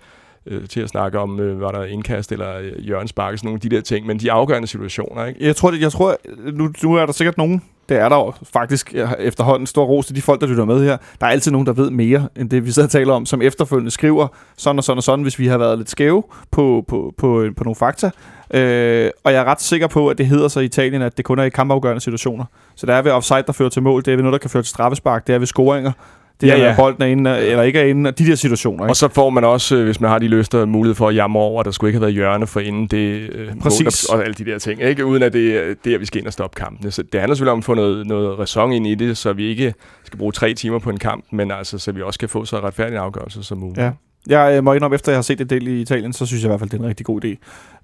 [0.47, 3.61] øh, til at snakke om, øh, var der indkast eller øh, hjørnespark, sådan nogle af
[3.61, 5.47] de der ting, men de afgørende situationer, ikke?
[5.47, 6.17] Jeg tror, det, jeg tror
[6.53, 10.07] nu, nu er der sikkert nogen, det er der jo faktisk øh, efterhånden stor ros
[10.07, 10.97] til de folk, der lytter med her.
[11.21, 13.43] Der er altid nogen, der ved mere, end det vi sidder og taler om, som
[13.43, 17.15] efterfølgende skriver sådan og sådan og sådan, hvis vi har været lidt skæve på, på,
[17.19, 18.11] på, øh, på nogle fakta.
[18.55, 21.25] Øh, og jeg er ret sikker på, at det hedder sig i Italien, at det
[21.25, 22.45] kun er i kampafgørende situationer.
[22.75, 24.51] Så der er ved offside, der fører til mål, det er ved noget, der kan
[24.51, 25.93] føre til straffespark, det er ved scoringer,
[26.41, 28.85] det Ja, ja, bolden er inde, eller ikke er inde, de der situationer.
[28.85, 28.93] Ikke?
[28.93, 31.43] Og så får man også, øh, hvis man har de lyster, mulighed for at jamre
[31.43, 34.07] over, at der skulle ikke have været hjørne for inden det øh, mål, Præcis.
[34.07, 34.83] der- og alle de der ting.
[34.83, 35.05] Ikke?
[35.07, 36.91] Uden at det er der, vi skal ind og stoppe kampene.
[36.91, 39.47] Så det handler selvfølgelig om at få noget, noget ræson ind i det, så vi
[39.47, 39.75] ikke
[40.05, 42.61] skal bruge tre timer på en kamp, men altså, så vi også kan få så
[42.61, 43.79] retfærdig en afgørelse som muligt.
[43.79, 43.91] Ja.
[44.29, 46.49] Jeg øh, må indrømme, efter jeg har set et del i Italien, så synes jeg
[46.49, 47.37] i hvert fald, det er en rigtig god idé.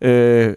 [0.08, 0.54] Øh,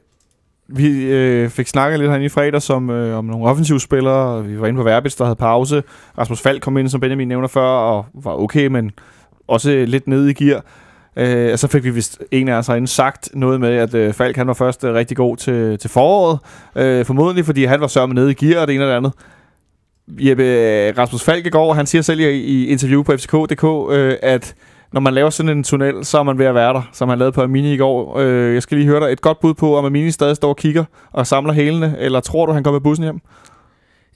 [0.67, 4.45] vi øh, fik snakket lidt herinde i fredag som, øh, om nogle offensivspillere.
[4.45, 5.83] Vi var inde på Verbitz, der havde pause.
[6.17, 8.91] Rasmus Falk kom ind, som Benjamin nævner før, og var okay, men
[9.47, 10.63] også lidt nede i gear.
[11.15, 14.13] Øh, og så fik vi vist en af os herinde sagt noget med, at øh,
[14.13, 16.39] Falk han var først øh, rigtig god til, til foråret.
[16.75, 19.13] Øh, formodentlig, fordi han var sørme nede i gear og det ene og det andet.
[20.07, 24.15] Jeppe, øh, Rasmus Falk i går, han siger selv i, i interview på FCK.dk, øh,
[24.21, 24.55] at
[24.95, 27.19] når man laver sådan en tunnel, så er man ved at være der, som han
[27.19, 28.19] lavede på Amini i går.
[28.19, 30.57] Øh, jeg skal lige høre dig et godt bud på, om Amini stadig står og
[30.57, 33.19] kigger og samler hælene, eller tror du, han kommer med bussen hjem?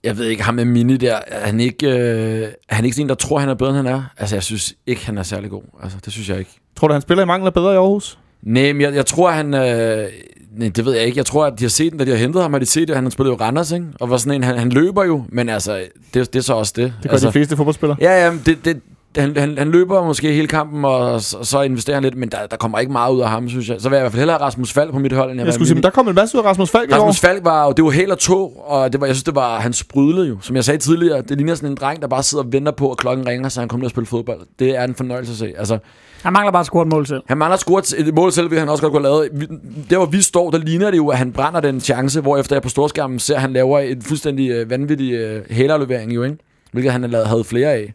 [0.03, 3.05] Jeg ved ikke, ham med Mini der, er han ikke, øh, er han ikke sådan
[3.05, 4.03] en, der tror, han er bedre, end han er?
[4.17, 5.61] Altså, jeg synes ikke, han er særlig god.
[5.83, 6.51] Altså, det synes jeg ikke.
[6.75, 8.19] Tror du, han spiller i mangel af bedre i Aarhus?
[8.43, 9.53] Nej, men jeg, jeg tror, han...
[9.53, 10.07] Øh,
[10.51, 11.17] nej, det ved jeg ikke.
[11.17, 12.87] Jeg tror, at de har set den, da de har hentet ham, har de set
[12.87, 12.95] det.
[12.95, 13.85] Han har spillet jo Randers, ikke?
[13.99, 16.73] Og var sådan en, han, han løber jo, men altså, det, det er så også
[16.75, 16.93] det.
[17.01, 17.97] Det gør altså, de fleste fodboldspillere.
[18.01, 18.81] Ja, ja, det, det,
[19.17, 22.37] han, han, han løber måske hele kampen, og så, så investerer han lidt, men der,
[22.51, 23.75] der kommer ikke meget ud af ham, synes jeg.
[23.81, 25.45] Så vil jeg i hvert fald hellere have Rasmus Falk på mit hold, end jeg,
[25.45, 26.99] Jeg skulle sige, men der kom en masse ud af Rasmus Falk i går.
[26.99, 29.35] Rasmus Falk var jo, det var held og tog, og det var, jeg synes, det
[29.35, 30.37] var, han sprudlede jo.
[30.41, 32.91] Som jeg sagde tidligere, det ligner sådan en dreng, der bare sidder og venter på,
[32.91, 34.39] at klokken ringer, så han kommer ned og spille fodbold.
[34.59, 35.53] Det er en fornøjelse at se.
[35.57, 35.77] Altså,
[36.23, 37.21] Han mangler bare at score et mål selv.
[37.27, 39.49] han mangler at score et mål selv, vil han også godt kunne have lavet.
[39.49, 39.55] Vi-
[39.89, 42.55] Der hvor vi står, der ligner det jo, at han brænder den chance, hvor efter
[42.55, 46.37] jeg på storskærmen ser, at han laver en fuldstændig øh, vanvittig øh, hælerlevering jo, ikke?
[46.71, 47.93] Hvilket han har lavet, havde flere af.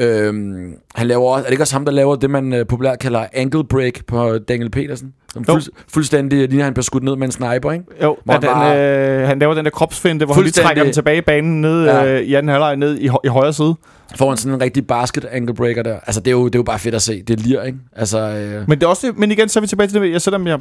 [0.00, 2.98] Øhm, han laver også, er det ikke også ham, der laver det, man øh, populært
[2.98, 5.14] kalder ankle break på Daniel Petersen?
[5.32, 7.84] Som fuld, fuldstændig ligner, han bliver skudt ned med en sniper, ikke?
[8.02, 10.84] Jo, Hvor at han bare- øh, han laver den der kropsfinte, hvor han lige trækker
[10.84, 12.14] den tilbage i banen ned Ja.
[12.14, 13.74] øh, i anden halvleg ned i, i højre side.
[14.16, 15.96] Får han sådan en rigtig basket ankle breaker der.
[16.06, 17.22] Altså, det er jo, det er jo bare fedt at se.
[17.22, 17.78] Det lir, ikke?
[17.96, 20.12] Altså, øh, Men, det er også, det- men igen, så er vi tilbage til det
[20.12, 20.58] jeg selvom jeg...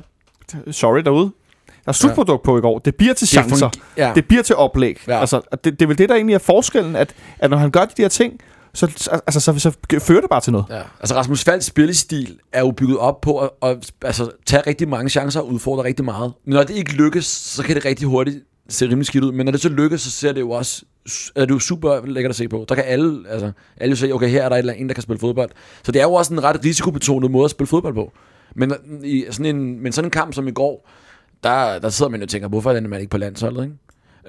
[0.71, 1.31] Sorry derude.
[1.85, 2.79] Der er slutprodukt på i går.
[2.79, 3.69] Det bliver til det er chancer.
[3.97, 4.11] ja.
[4.15, 4.97] Det bliver til oplæg.
[5.07, 5.19] Ja.
[5.19, 7.85] Altså, det, det er vel det, der egentlig er forskellen, at, at når han gør
[7.85, 8.33] de der ting,
[8.73, 10.65] så, altså, så, så fører det bare til noget.
[10.69, 10.81] Ja.
[10.99, 15.09] Altså Rasmus Falds spillestil er jo bygget op på at, at altså, tage rigtig mange
[15.09, 16.33] chancer og udfordre rigtig meget.
[16.45, 18.37] Men når det ikke lykkes, så kan det rigtig hurtigt
[18.69, 19.31] se rimelig skidt ud.
[19.31, 20.85] Men når det så lykkes, så ser det jo også
[21.35, 22.65] er det jo super lækkert at se på.
[22.69, 24.89] Der kan alle, altså, alle jo se, okay, her er der et eller andet, en,
[24.89, 25.49] der kan spille fodbold.
[25.83, 28.11] Så det er jo også en ret risikobetonet måde at spille fodbold på.
[28.55, 30.89] Men, i sådan en, men sådan en kamp som i går,
[31.43, 33.75] der, der sidder man jo og tænker, hvorfor er den man ikke på landsholdet, ikke?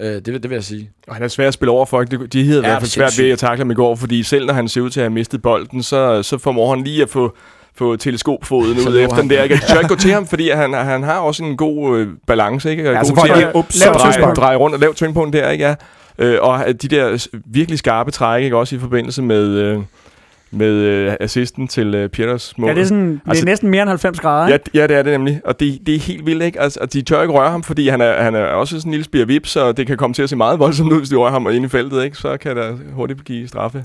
[0.00, 0.90] Øh, det, vil- det vil jeg sige.
[1.08, 2.02] Og han er svær at spille over for.
[2.02, 4.46] De, de havde i hvert fald svært ved at takle ham i går, fordi selv
[4.46, 7.08] når han ser ud til at have mistet bolden, så, så formår han lige at
[7.10, 7.36] få
[7.74, 9.22] få teleskopfoden ud efter han.
[9.22, 9.42] den der.
[9.44, 12.70] Jeg tør ikke gå til ham, fordi han, han har også en god øh, balance,
[12.70, 12.88] ikke?
[12.88, 15.50] Og Ja, god så til får at så dreje, dreje rundt og lave tyngdpunkt der,
[15.50, 15.64] ikke?
[15.64, 15.74] Ja.
[16.18, 18.56] Øh, og de der virkelig skarpe træk, ikke?
[18.56, 19.78] Også i forbindelse med, øh,
[20.50, 22.68] med øh, assisten til øh, Pieters mål.
[22.68, 24.48] Ja, det er, sådan, det Altså- er næsten mere end 90 grader.
[24.48, 25.40] Ja, ja, det er det nemlig.
[25.44, 26.60] Og det, det er helt vildt, ikke?
[26.60, 28.92] Altså, og de tør ikke røre ham, fordi han er, han er også sådan en
[28.92, 31.30] lille spirvip, så det kan komme til at se meget voldsomt ud, hvis de rører
[31.30, 32.16] ham ind i feltet, ikke?
[32.16, 33.84] Så kan der hurtigt give straffe.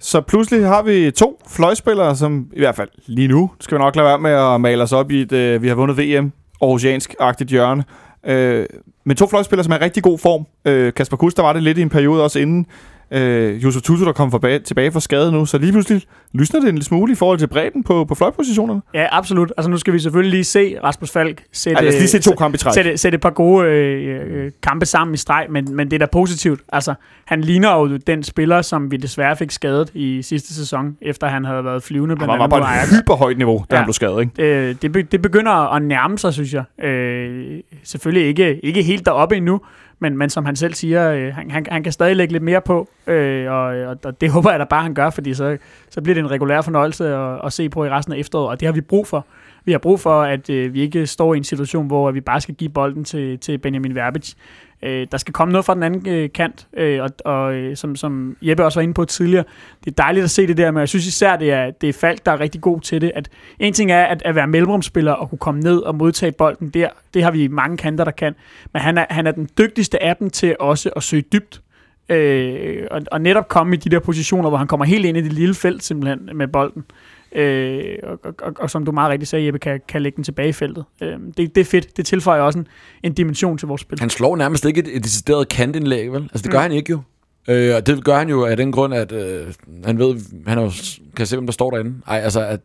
[0.00, 3.96] Så pludselig har vi to fløjspillere, som i hvert fald lige nu, skal vi nok
[3.96, 6.32] lade være med at male os op i et, øh, vi har vundet VM,
[6.62, 7.84] Aarhusiansk-agtigt hjørne.
[8.26, 8.66] Øh,
[9.04, 10.46] men to fløjspillere, som er i rigtig god form.
[10.64, 12.66] Øh, Kasper Kuster var det lidt i en periode også inden.
[13.12, 16.02] Øh, Josef Tutu, der kommer tilbage, tilbage fra skade nu, så lige pludselig
[16.32, 18.82] lysner det en lille smule i forhold til bredden på, på fløjpositionerne.
[18.94, 19.52] Ja, absolut.
[19.56, 22.34] Altså nu skal vi selvfølgelig lige se Rasmus Falk sætte, lad os lige se to
[22.34, 22.74] kampe i træk.
[22.74, 25.98] sætte, sætte et par gode øh, øh, kampe sammen i streg, men, men det er
[25.98, 26.60] da positivt.
[26.72, 26.94] Altså,
[27.24, 31.44] han ligner jo den spiller, som vi desværre fik skadet i sidste sæson, efter han
[31.44, 33.78] havde været flyvende Han var, var mod et hyperhøjt niveau, da Ja.
[33.80, 34.68] han blev skadet, ikke?
[34.68, 36.84] Øh, det, be, det begynder at nærme sig, synes jeg.
[36.88, 39.60] Øh, selvfølgelig ikke, ikke helt deroppe endnu,
[40.00, 42.60] men, men som han selv siger, øh, han, han, han kan stadig lægge lidt mere
[42.60, 45.58] på, øh, og, og, og det håber jeg da bare, han gør, fordi så,
[45.90, 48.60] så bliver det en regulær fornøjelse at, at se på i resten af efteråret, og
[48.60, 49.26] det har vi brug for.
[49.64, 52.40] Vi har brug for, at øh, vi ikke står i en situation, hvor vi bare
[52.40, 54.34] skal give bolden til, til Benjamin Verbic.
[54.82, 57.96] Øh, der skal komme noget fra den anden øh, kant, øh, og, og øh, som,
[57.96, 59.44] som Jeppe også var inde på tidligere,
[59.84, 61.92] det er dejligt at se det der, men jeg synes især, det er, det er
[61.92, 63.12] Falk, der er rigtig god til det.
[63.14, 63.28] At
[63.58, 66.88] en ting er at, at være mellemrumspiller og kunne komme ned og modtage bolden der.
[67.14, 68.34] Det har vi mange kanter, der kan.
[68.72, 71.60] Men han er, han er den dygtigste af dem til også at søge dybt.
[72.08, 75.20] Øh, og, og netop komme i de der positioner, hvor han kommer helt ind i
[75.20, 76.84] det lille felt simpelthen med bolden.
[77.34, 80.24] Øh, og, og, og, og som du meget rigtigt sagde, Jeppe, kan, kan lægge den
[80.24, 80.84] tilbage i feltet.
[81.02, 81.96] Øh, det, det er fedt.
[81.96, 82.66] Det tilføjer også en,
[83.02, 84.00] en dimension til vores spil.
[84.00, 86.22] Han slår nærmest ikke et, et decideret kantindlæg, vel?
[86.22, 86.62] Altså, det gør Mm.
[86.62, 87.00] han ikke jo.
[87.48, 89.46] Øh, og det gør han jo af den grund, at øh,
[89.84, 90.16] han ved,
[90.46, 90.70] han jo,
[91.16, 91.94] kan se, hvem der står derinde.
[92.06, 92.60] Ej, altså, at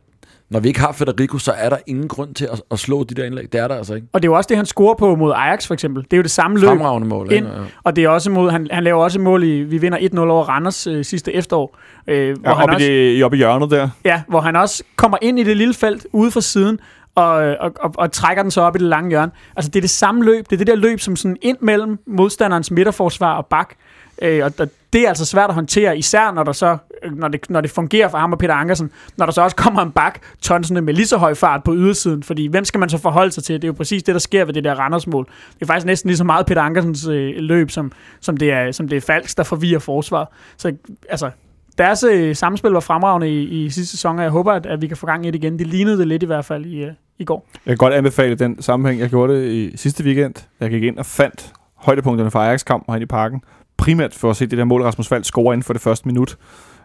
[0.50, 3.14] når vi ikke har Federico, så er der ingen grund til at, at slå de
[3.14, 3.52] der indlæg.
[3.52, 4.06] Det er der altså ikke.
[4.12, 6.02] Og det er jo også det, han scorer på mod Ajax for eksempel.
[6.04, 6.68] Det er jo det samme løb.
[6.68, 7.32] Fremragende mål.
[7.32, 7.46] ind.
[7.46, 7.52] Ja.
[7.84, 10.44] Og det er også mod, han, han laver også mål i, vi vinder 1-0 over
[10.44, 11.76] Randers øh, sidste efterår.
[12.06, 13.88] Øh, hvor, Ja, han også, i det, oppe i hjørnet der.
[14.04, 16.78] ja, hvor han også kommer ind i det lille felt ude for siden,
[17.14, 19.32] og, og, og, og trækker den så op i det lange hjørne.
[19.56, 21.98] Altså det er det samme løb, det er det der løb, som sådan ind mellem
[22.06, 23.74] modstanderens midterforsvar og bak.
[24.22, 27.28] Øh, og og det er altså svært at håndtere, især når, der så, øh, når,
[27.28, 29.90] det, når det fungerer for ham og Peter Ankersen, når der så også kommer en
[29.90, 33.32] bak tonsende med lige så høj fart på ydersiden, fordi hvem skal man så forholde
[33.32, 33.54] sig til?
[33.54, 35.24] Det er jo præcis det, der sker ved det der Randersmål.
[35.54, 38.72] Det er faktisk næsten lige så meget Peter Ankersens øh, løb, som, som, det er,
[38.72, 40.28] som det er falsk, der forvirrer forsvaret.
[40.56, 40.72] Så
[41.08, 41.30] altså,
[41.78, 44.86] deres øh, samspil var fremragende i, i sidste sæson, og jeg håber, at, at vi
[44.86, 45.58] kan få gang i det igen.
[45.58, 47.48] Det lignede det lidt i hvert fald i, øh, i går.
[47.52, 49.00] Jeg kan godt anbefale den sammenhæng.
[49.00, 50.34] Jeg gjorde det i sidste weekend.
[50.60, 53.40] Jeg gik ind og fandt højdepunkterne fra Ajax-kampen herinde i parken.
[53.76, 56.36] Primært for at se det der mål, Rasmus Falk scorer inden for det første minut.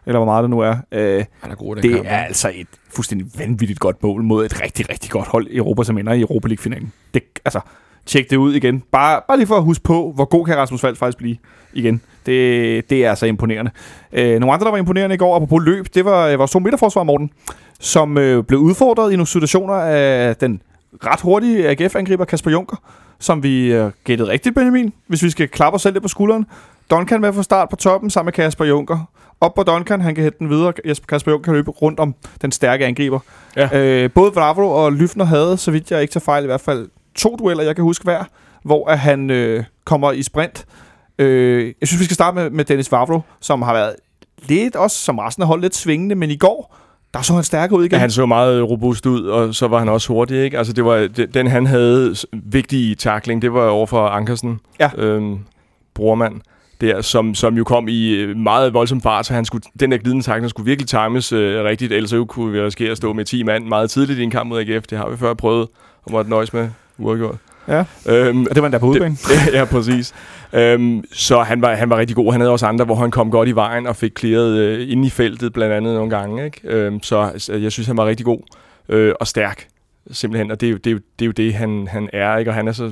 [0.06, 0.76] Eller hvor meget det nu er.
[0.92, 2.08] Øh, Han er god i den det kamp.
[2.12, 5.84] er altså et fuldstændig vanvittigt godt mål mod et rigtig, rigtig godt hold i Europa,
[5.84, 6.92] som ender i Europa League-finalen.
[7.14, 7.60] Det, altså,
[8.06, 8.84] tjek det ud igen.
[8.92, 11.38] Bare, bare lige for at huske på, hvor god kan Rasmus Falk faktisk blive
[11.74, 12.02] igen.
[12.26, 13.72] Det, det er altså imponerende.
[14.14, 16.60] Øh, nogle andre, der var imponerende i går, apropos løb, det var øh, vores to
[16.60, 17.30] midterforsvar, Morten,
[17.80, 20.62] som øh, blev udfordret i nogle situationer af den
[21.06, 22.76] ret hurtige AGF-angriber Kasper Junker,
[23.20, 26.46] som vi øh, gættede rigtigt, Benjamin, hvis vi skal klappe os selv lidt på skulderen.
[26.92, 29.10] Duncan med fra start på toppen sammen med Kasper Junker.
[29.42, 30.74] Op på Duncan, han kan hætte den videre.
[30.86, 33.20] Jesper Kasper Junker kan løbe rundt om den stærke angriber.
[33.56, 33.80] Ja.
[33.80, 36.90] Øh, både Vavro og Lyfner havde, så vidt jeg ikke tager fejl, i hvert fald
[37.16, 38.24] to dueller, jeg kan huske hver,
[38.64, 40.66] hvor at han øh, kommer i sprint.
[41.20, 43.96] Øh, jeg synes, vi skal starte med, med Dennis Vavro, som har været
[44.48, 46.78] lidt også, som resten af holdet, lidt svingende, men i går,
[47.14, 47.96] der så han stærkere ud igen.
[47.96, 50.58] Ja, han så meget robust ud, og så var han også hurtig, ikke?
[50.58, 54.90] Altså, det var, det, den han havde vigtige tackling, det var over for Ankersen, Ja.
[54.98, 55.40] øhm,
[55.94, 56.42] brormand,
[56.82, 59.98] der, som, som jo kom i øh, meget voldsom fart, så han skulle, den der
[59.98, 63.26] glidende tackling skulle virkelig times øh, rigtigt, ellers så kunne vi risikere at stå med
[63.26, 64.88] 10 mand meget tidligt i en kamp mod AGF.
[64.88, 65.68] Det har vi før prøvet,
[66.04, 67.36] og måtte nøjes med uafgjort.
[67.68, 67.84] Ja.
[68.10, 69.18] Øhm, Og det var han der på udbanen.
[69.48, 70.14] det, ja, præcis.
[70.54, 72.32] Øhm, så han var, han var rigtig god.
[72.32, 75.06] Han havde også andre, hvor han kom godt i vejen og fik clearet øh, ind
[75.06, 76.46] i feltet blandt andet nogle gange.
[76.46, 76.60] Ikke?
[76.64, 78.40] Øhm, så, så jeg synes, han var rigtig god
[78.90, 79.68] øh, og stærk
[80.12, 80.52] simpelthen.
[80.52, 82.38] Og det er jo det, er jo, det, er jo det han, han er.
[82.38, 82.52] Ikke?
[82.52, 82.92] Og han er så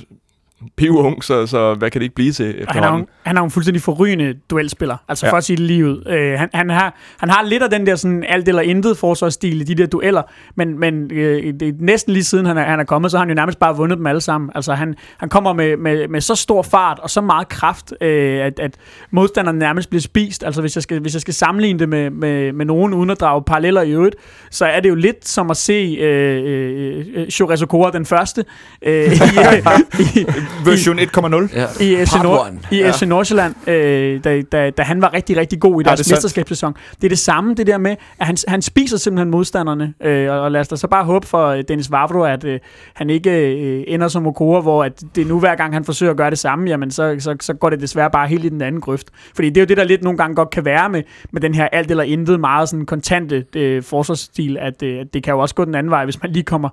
[0.77, 3.45] pivung, så, så hvad kan det ikke blive til han er, jo, han er jo
[3.45, 5.31] en fuldstændig forrygende duelspiller, altså Ja.
[5.31, 6.03] for lige ud.
[6.07, 9.61] Øh, han, han, har, han har lidt af den der sådan alt eller intet forsvarsstil
[9.61, 10.21] i de der dueller,
[10.55, 13.25] men, men øh, det er næsten lige siden han er, han er kommet, så har
[13.25, 14.49] han jo nærmest bare vundet dem alle sammen.
[14.55, 18.45] Altså han, han kommer med, med, med så stor fart og så meget kraft, øh,
[18.45, 18.75] at, at
[19.11, 20.43] modstanderen nærmest bliver spist.
[20.43, 23.19] Altså hvis jeg skal, hvis jeg skal sammenligne det med, med, med nogen uden at
[23.19, 24.15] drage paralleller i øvrigt,
[24.51, 28.45] så er det jo lidt som at se øh, øh, øh, Chores Okora den første
[28.81, 29.15] øh, i,
[30.19, 30.25] i,
[30.65, 31.59] Version 1.0.
[31.59, 31.65] Ja.
[31.79, 35.81] i FC, Nord, i FC Nordsjælland, øh, da, da, da han var rigtig, rigtig god
[35.81, 36.73] i Ja, deres det er ja, mesterskabssæson.
[36.95, 39.93] Det er det samme, det der med, at han, han spiser simpelthen modstanderne.
[40.03, 42.59] Øh, og, og lad os da så bare håbe for øh, Dennis Vavro, at øh,
[42.93, 46.17] han ikke øh, ender som Okora, hvor at det nu hver gang han forsøger at
[46.17, 48.81] gøre det samme, jamen så, så, så går det desværre bare helt i den anden
[48.81, 49.07] grøft.
[49.35, 51.53] Fordi det er jo det, der lidt nogle gange godt kan være med, med den
[51.53, 55.39] her alt eller intet meget sådan kontante øh, forsvarsstil, at øh, at det kan jo
[55.39, 56.69] også gå den anden vej, hvis man lige kommer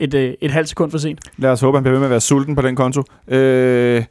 [0.00, 1.20] et, øh, et halvt sekund for sent.
[1.36, 3.02] Lad os håbe, han bliver ved med at være sulten på den konto.
[3.28, 4.04] Øh,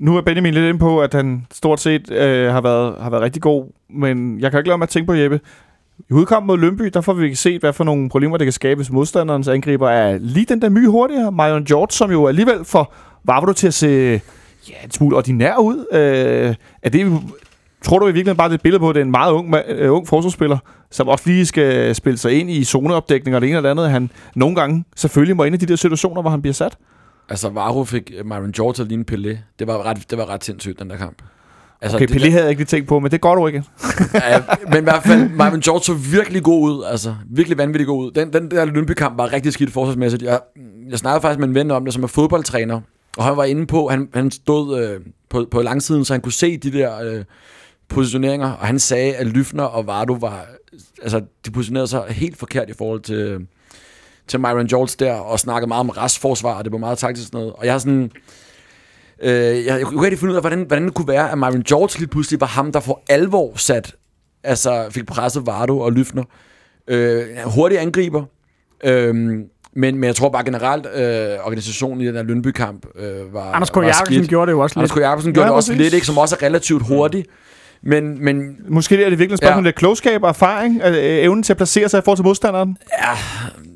[0.00, 3.22] nu er Benjamin lidt inde på, at han stort set øh, har, været, har været
[3.22, 5.40] rigtig god, men jeg kan ikke lade mig at tænke på Jeppe.
[6.10, 8.78] I udkampen mod Lønby, der får vi set, hvad for nogle problemer det kan skabe,
[8.78, 11.32] hvis modstanderens angriber er lige den der my hurtigere.
[11.32, 14.20] Marion George, som jo alligevel får Vavro til at se
[14.68, 15.86] ja, en smule ordinær ud.
[15.92, 17.20] Øh, er det
[17.84, 19.32] tror du i virkeligheden bare, det er et billede på, at det er en meget
[19.32, 20.58] ung, øh, ung forsvarsspiller,
[20.90, 24.10] som også lige skal spille sig ind i zoneopdækning og det ene det andet, han
[24.34, 26.76] nogle gange selvfølgelig må ind i de der situationer, hvor han bliver sat?
[27.28, 29.36] Altså, Varo fik Myron George til at ligne Pelé.
[29.58, 31.22] Det var ret, det var ret sindssygt, den der kamp.
[31.80, 33.64] Altså, Okay, Pelé havde jeg ikke lige tænkt på, men det går du ikke.
[34.14, 36.84] ja, men i hvert fald, Myron George så virkelig god ud.
[36.84, 38.10] Altså, virkelig vanvittigt god ud.
[38.10, 40.22] Den, den der Lyngby-kamp var rigtig skidt forsvarsmæssigt.
[40.22, 40.40] Jeg,
[40.90, 42.80] jeg snakkede faktisk med en ven om det, som er fodboldtræner.
[43.16, 46.32] Og han var inde på, han, han stod øh, på, på langsiden, så han kunne
[46.32, 47.24] se de der øh,
[47.92, 48.50] positioneringer.
[48.50, 50.46] Og han sagde, at Lyfner og Vardo var...
[51.02, 53.46] Altså, de positionerede sig helt forkert i forhold til,
[54.28, 57.52] til Myron George der, og snakkede meget om restforsvar, og det var meget taktisk noget.
[57.52, 58.10] Og jeg har sådan...
[59.22, 59.30] Øh,
[59.66, 61.98] jeg, jeg kunne ikke finde ud af, hvordan, hvordan det kunne være, at Myron George
[61.98, 63.94] lige pludselig var ham, der for alvor sat,
[64.42, 66.24] altså fik presset Vardo og Lyfner.
[66.88, 68.24] Øh, hurtig angriber,
[68.84, 73.52] øh, men, men jeg tror bare generelt, øh, organisationen i den der Lønby-kamp øh, var
[73.52, 73.76] Anders K.
[73.76, 74.92] Jacobsen gjorde det jo også lidt.
[74.92, 75.02] Anders K.
[75.02, 77.24] Jacobsen gjorde Ja, det også lidt, ikke, som også er relativt hurtig.
[77.82, 79.66] Men, men Måske er det virkelig et spørgsmål Ja.
[79.66, 79.68] ja.
[79.68, 82.76] lidt klogskab og erfaring, øh, evnen til at placere sig i forhold til modstanderen.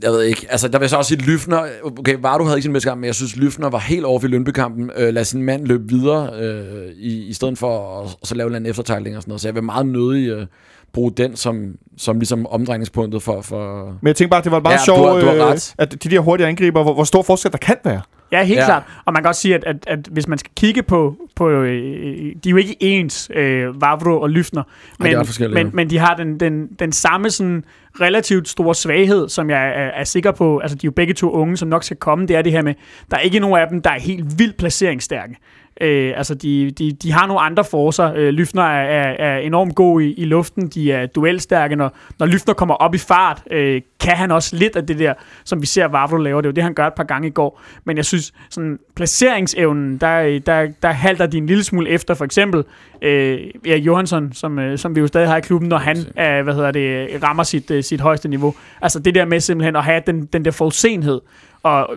[0.03, 2.57] jeg ved ikke, altså der vil jeg så også sige, at Lyfner, okay, Vardo havde
[2.57, 5.25] ikke sin bedste kamp, men jeg synes, Lyfner var helt over i Lønby-kampen, øh, lad
[5.25, 9.23] sin mand løbe videre, øh, i, i stedet for at, så lave en eftertejling og
[9.23, 10.47] sådan noget, så jeg vil meget nødig øh,
[10.93, 14.75] bruge den som, som ligesom omdrejningspunktet for, for Men jeg tænker bare, det var meget
[14.75, 17.59] Ja, du sjovt, du øh, at de der hurtige angriber, hvor, hvor stor forskel der
[17.59, 18.01] kan være.
[18.33, 18.61] Ja, helt Ja.
[18.61, 18.67] ja.
[18.67, 18.83] klart.
[19.05, 21.17] Og man kan også sige, at, at, at hvis man skal kigge på...
[21.37, 24.63] på øh, de er jo ikke ens, øh, Vavro og Lyfner.
[25.11, 27.65] de er Men, men, men de har den, den, den samme sådan,
[28.01, 30.59] relativt store svaghed, som jeg er, er sikker på...
[30.59, 32.27] Altså, de er jo begge to unge, som nok skal komme.
[32.27, 32.75] Det er det her med,
[33.11, 35.37] der er ikke nogen af dem, der er helt vildt placeringsstærke.
[35.81, 38.13] Øh, altså, de, de, de har nogle andre forser.
[38.17, 40.69] Øh, Lyfner er, er, er enormt god i, i luften.
[40.69, 41.77] De er duelstærke.
[41.77, 45.15] Når, når Lyfner kommer op i fart, øh, kan han også lidt af det der,
[45.45, 46.41] som vi ser Vavro laver.
[46.41, 47.61] Det er jo det, han gør et par gange i går.
[47.85, 52.15] Men jeg synes, sådan placeringsevnen, der, der, der halter de en lille smule efter.
[52.15, 52.65] For eksempel
[53.03, 56.45] øh, Erik Johansson, som, øh, som vi jo stadig har i klubben, når han øh,
[56.45, 58.55] hvad hedder det, rammer sit, øh, sit højeste niveau.
[58.83, 61.21] Altså det der med simpelthen at have den, den der forudsenhed,
[61.67, 61.97] og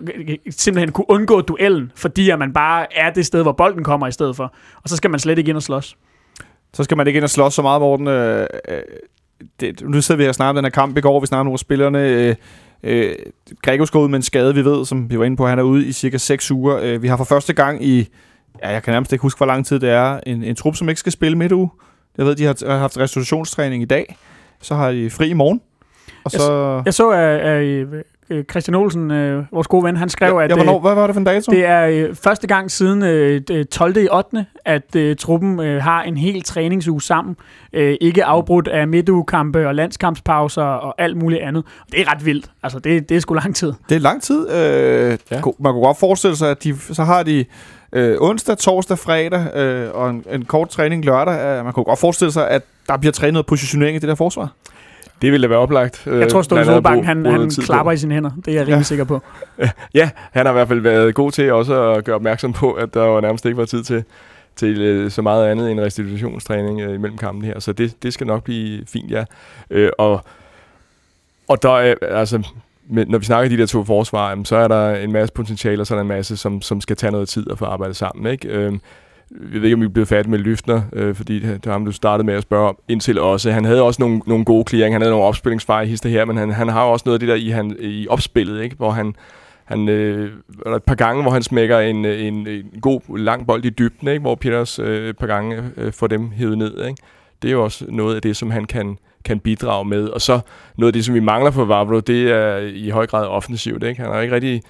[0.50, 4.12] simpelthen kunne undgå duellen, fordi at man bare er det sted, hvor bolden kommer i
[4.12, 4.54] stedet for.
[4.82, 5.96] Og så skal man slet ikke ind og slås.
[6.74, 8.06] Så skal man ikke ind og slås så meget, Morten.
[8.08, 8.78] Øh, øh,
[9.60, 11.20] det, nu sidder vi her om den her kamp i går.
[11.20, 12.08] Vi snakker om nogle af spillerne.
[12.08, 12.34] Øh,
[12.82, 13.14] øh,
[13.62, 15.46] Gregos går ud med en skade, vi ved, som vi var inde på.
[15.46, 16.78] Han er ude i cirka 6 uger.
[16.82, 18.08] Øh, vi har for første gang i,
[18.62, 20.88] ja, jeg kan nærmest ikke huske, hvor lang tid det er, en, en trup, som
[20.88, 21.70] ikke skal spille midt uge.
[22.18, 24.16] Jeg ved, de har, haft restitutionstræning i dag.
[24.60, 25.60] Så har de fri i morgen.
[26.24, 26.82] Og Jeg så...
[26.84, 27.88] Jeg så, at, at
[28.30, 30.94] øh, Christian Olsen, øh, vores gode ven, han skrev, ja, at ja, hvornår, øh, hvad
[30.94, 31.52] var det for en dato?
[31.52, 33.96] det er øh, første gang siden øh, det 12.
[33.96, 34.46] i 8.
[34.64, 37.36] at øh, truppen øh, har en hel træningsuge sammen.
[37.72, 41.64] Øh, ikke afbrudt af midtugekampe og landskampspauser og alt muligt andet.
[41.80, 42.50] Og det er ret vildt.
[42.62, 43.72] Altså, det, det er sgu lang tid.
[43.88, 44.50] Det er lang tid.
[44.50, 45.34] Øh, Ja.
[45.58, 47.44] Man kunne godt forestille sig, at de, så har de
[47.92, 51.58] øh, onsdag, torsdag, fredag øh, og en, en kort træning lørdag.
[51.58, 54.52] Øh, man kunne godt forestille sig, at der bliver trænet positionering i det der forsvar.
[55.22, 56.06] Det ville da være oplagt.
[56.06, 57.94] Jeg tror, Ståle Solbakken, han, han klapper i.
[57.94, 58.30] i sine hænder.
[58.44, 58.82] Det er jeg rimelig Ja.
[58.82, 59.22] sikker på.
[59.94, 62.94] Ja, han har i hvert fald været god til også at gøre opmærksom på, at
[62.94, 64.04] der jo nærmest ikke var tid til,
[64.56, 67.58] til øh, så meget andet end restitutionstræning øh, imellem kampen her.
[67.60, 69.24] Så det, det skal nok blive fint, ja.
[69.70, 70.24] Øh, og,
[71.48, 72.42] og der er, altså,
[72.88, 75.94] når vi snakker de der to forsvar, så er der en masse potentiale, og så
[75.94, 78.32] er der en masse, som, som skal tage noget tid at få arbejdet sammen.
[78.32, 78.80] Ikke?
[79.30, 81.92] Jeg ved ikke, om vi blev færdige med Lyftner, øh, fordi det var ham, du
[81.92, 83.50] startede med at spørge om indtil også.
[83.50, 86.36] Han havde også nogle, nogle gode clearing, han havde nogle opspillingsfejl i hister her, men
[86.36, 88.76] han, han har også noget af det der i, han, i opspillet, ikke?
[88.76, 89.14] hvor han,
[89.64, 90.30] han øh,
[90.64, 94.08] der et par gange, hvor han smækker en, en, en god lang bold i dybden,
[94.08, 94.20] ikke?
[94.20, 96.84] hvor Peters øh, et par gange øh, får dem hævet ned.
[96.84, 97.02] Ikke?
[97.42, 100.08] Det er jo også noget af det, som han kan, kan bidrage med.
[100.08, 100.40] Og så
[100.76, 103.82] noget af det, som vi mangler for Vavro, det er i høj grad offensivt.
[103.82, 104.02] Ikke?
[104.02, 104.62] Han har ikke rigtig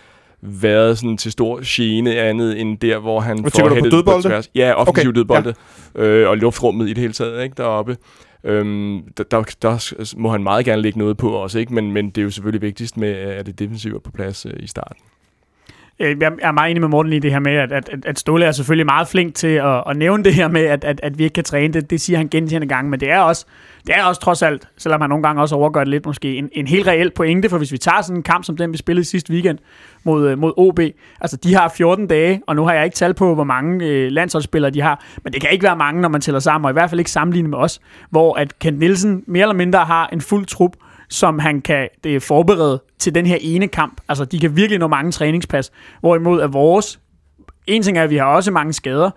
[0.42, 4.28] været sådan til stor gene andet end der, hvor han Hvad tænker du på, dødbolde?
[4.28, 4.50] tværs.
[4.54, 5.54] Ja, offensiv Okay, dødbolde.
[5.94, 7.54] Øh, og luftrummet i det hele taget, ikke?
[7.56, 7.96] Deroppe.
[8.44, 11.74] Øhm, der, der, der, må han meget gerne lægge noget på også, ikke?
[11.74, 14.52] Men, men det er jo selvfølgelig vigtigst med, at det defensive er på plads øh,
[14.60, 14.96] i starten.
[16.00, 18.44] Øh, jeg er meget enig med Morten i det her med, at, at, at Ståle
[18.44, 21.24] er selvfølgelig meget flink til at, at nævne det her med, at, at, at vi
[21.24, 21.90] ikke kan træne det.
[21.90, 23.46] Det siger han gentagende gange, men det er også,
[23.86, 26.48] det er også trods alt, selvom han nogle gange også overgør det lidt måske, en,
[26.52, 29.04] en helt reel pointe, for hvis vi tager sådan en kamp som den, vi spillede
[29.04, 29.58] sidste weekend
[30.04, 30.80] mod, øh, mod OB,
[31.20, 34.10] altså de har 14 dage, og nu har jeg ikke tal på, hvor mange øh,
[34.10, 36.72] landsholdsspillere de har, men det kan ikke være mange, når man tæller sammen, og i
[36.72, 37.80] hvert fald ikke sammenlignet med os,
[38.10, 40.72] hvor at Kent Nielsen mere eller mindre har en fuld trup,
[41.10, 44.00] som han kan det er forberede til den her ene kamp.
[44.08, 45.72] Altså, de kan virkelig nå mange træningspas.
[46.00, 47.00] Hvorimod er vores...
[47.66, 49.10] En ting er, at vi har også mange skader,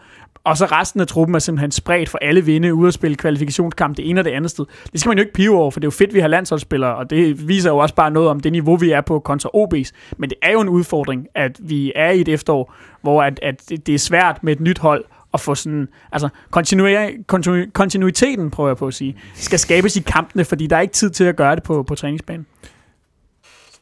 [0.43, 3.97] og så resten af truppen er simpelthen spredt for alle vinde ude at spille kvalifikationskamp
[3.97, 4.65] det ene og det andet sted.
[4.91, 6.27] Det skal man jo ikke pive over, for det er jo fedt, at vi har
[6.27, 9.49] landsholdsspillere, og det viser jo også bare noget om det niveau, vi er på kontra
[9.55, 9.91] OB's.
[10.17, 13.69] Men det er jo en udfordring, at vi er i et efterår, hvor at, at
[13.69, 18.69] det er svært med et nyt hold at få sådan, altså kontinuer- kontinu- kontinuiteten, prøver
[18.69, 21.35] jeg på at sige, skal skabes i kampene, fordi der er ikke tid til at
[21.35, 22.45] gøre det på, på træningsbanen.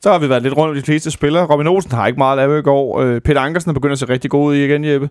[0.04, 1.46] Så har vi været lidt rundt om de fleste spillere.
[1.46, 3.02] Robin Olsen har ikke meget at lave i går.
[3.02, 5.10] Øh, Peter Ankersen er begyndt at se rigtig god ud i igen, Jeppe.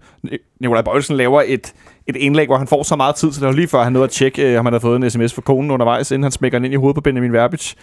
[0.61, 1.73] Nikolaj Bøjelsen laver et,
[2.07, 4.05] et indlæg, hvor han får så meget tid, så det var lige før han nåede
[4.05, 6.59] at tjekke, øh, om han havde fået en sms fra konen undervejs, inden han smækker
[6.59, 7.75] den ind i hovedet på Benjamin Verbic.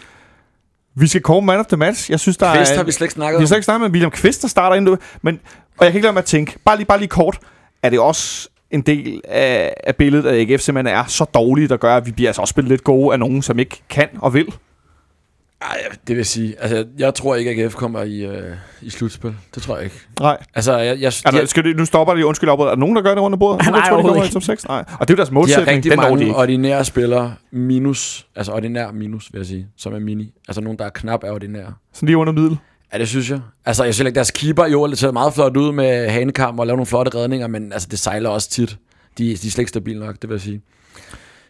[0.95, 2.11] Vi skal komme man of the match.
[2.11, 2.75] Jeg synes, der Kvist er...
[2.77, 3.47] har vi slet ikke snakket Vi har om.
[3.47, 4.97] slet ikke snakket med William Kvist, der starter ind.
[5.21, 5.39] Men,
[5.77, 7.39] og jeg kan ikke lade mig at tænke, bare lige, bare lige kort,
[7.83, 11.77] er det også en del af, af billedet, at AGF simpelthen er så dårlige, der
[11.77, 14.33] gør, at vi bliver altså også spillet lidt gode af nogen, som ikke kan og
[14.33, 14.47] vil.
[15.61, 19.35] Ej, det vil sige, altså, jeg tror ikke, at AGF kommer i, øh, i slutspil.
[19.55, 19.95] Det tror jeg ikke.
[20.19, 20.37] Nej.
[20.55, 22.59] Altså, jeg, jeg, Er der, de, skal det, nu stopper det, undskyld op.
[22.59, 23.65] Er der nogen, der gør det rundt bordet?
[23.71, 24.33] Nej, tror, de ikke.
[24.33, 24.67] top 6?
[24.67, 24.85] Nej.
[24.99, 25.67] Og det er jo deres de har målsætning.
[25.67, 26.35] rigtig Den når de mange ikke.
[26.35, 30.33] ordinære spillere minus, altså ordinær minus, vil jeg sige, som er mini.
[30.47, 31.73] Altså nogen, der er knap er ordinære.
[31.93, 32.57] Sådan lige under middel.
[32.93, 33.39] Ja, det synes jeg.
[33.65, 36.67] Altså, jeg synes ikke, deres keeper jo det ser meget flot ud med hanekam og
[36.67, 38.77] laver nogle flotte redninger, men altså, det sejler også tit.
[39.17, 40.61] De, de er slet ikke stabile nok, det vil jeg sige.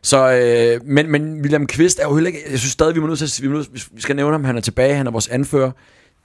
[0.01, 2.39] Så, øh, men, men William Kvist er jo heller ikke...
[2.51, 4.57] Jeg synes stadig, vi må nødt til vi, må nødt, vi skal nævne ham, han
[4.57, 5.71] er tilbage, han er vores anfører.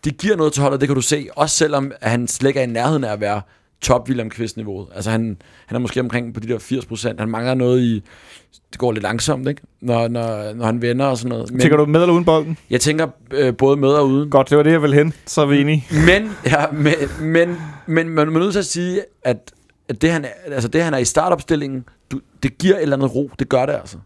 [0.05, 1.29] Det giver noget til holdet, det kan du se.
[1.37, 3.43] Også selvom han slet ikke er i nærheden af at være
[3.83, 4.87] top William Kvist-niveauet.
[4.95, 7.21] Altså han, han er måske omkring på de der 80 procent.
[7.21, 8.03] Han mangler noget i...
[8.73, 9.63] Det går lidt langsomt, ikke?
[9.81, 11.51] Når, når, når han vender og sådan noget.
[11.51, 12.59] Men Tænker du med eller uden bolden?
[12.71, 14.31] jeg tænker øh, både med og uden.
[14.31, 15.13] Godt, det var det, jeg ville hen.
[15.27, 15.85] Så er vi enige.
[16.07, 17.57] Men, ja, men, men,
[17.87, 19.53] men man er nødt til at sige, at,
[19.89, 22.97] at det, han er, altså det, han er i startopstillingen, du, det giver et eller
[22.97, 23.31] andet ro.
[23.39, 23.99] Det gør det altså.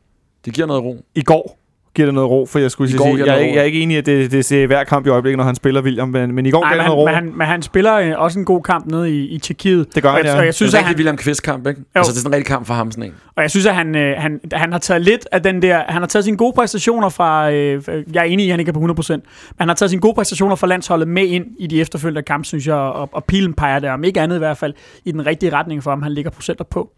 [0.44, 1.04] Det giver noget ro.
[1.14, 1.58] I går
[1.96, 3.54] giver det noget ro, for jeg skulle I sige, jeg, er det ikke, ro.
[3.54, 5.54] jeg er ikke enig i, at det, det ser hver kamp i øjeblikket, når han
[5.54, 7.22] spiller William, men, men i går Nej, gav det noget han, ro.
[7.22, 9.94] men, han, men han spiller øh, også en god kamp nede i, i Tjekkiet.
[9.94, 10.38] Det gør og han, jeg, ja.
[10.38, 11.80] og jeg Det synes, er at en rigtig William Kvist-kamp, ikke?
[11.94, 13.14] Altså, det er sådan en rigtig kamp for ham, sådan en.
[13.36, 15.82] og jeg synes, at han, øh, han, han har taget lidt af den der...
[15.88, 17.50] Han har taget sine gode præstationer fra...
[17.52, 17.82] Øh,
[18.12, 19.22] jeg er enig i, at han ikke er på 100%, men
[19.58, 22.66] han har taget sine gode præstationer fra landsholdet med ind i de efterfølgende kampe, synes
[22.66, 24.74] jeg, og, og pilen peger der, om ikke andet i hvert fald,
[25.04, 26.90] i den rigtige retning for ham, han ligger procenter på.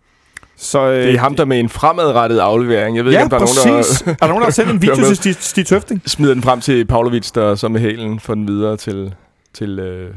[0.60, 2.96] Så, øh, Det er ham, der med en fremadrettet aflevering.
[2.96, 4.02] Jeg ved Ja, ikke, om der er nogen, præcis.
[4.02, 6.02] der er der nogen, der har sendt en video til Stig, Stig Tøfting?
[6.06, 9.14] smider den frem til Pavlovic, der så med hælen får den videre til,
[9.54, 10.10] til, øh,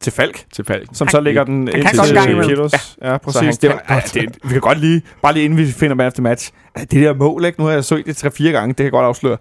[0.00, 0.44] Til Falk.
[0.52, 0.88] til Falk.
[0.92, 2.44] Som så lægger den ind til.
[2.44, 2.72] Kietos.
[3.02, 3.40] Ja, ja, præcis.
[3.42, 5.94] han det, var, kan ja, det, vi kan godt lige, bare lige inden vi finder
[5.96, 7.60] man efter match, altså, det der mål, ikke?
[7.60, 9.36] nu har jeg set det 3-4 gange, det kan jeg godt afsløre.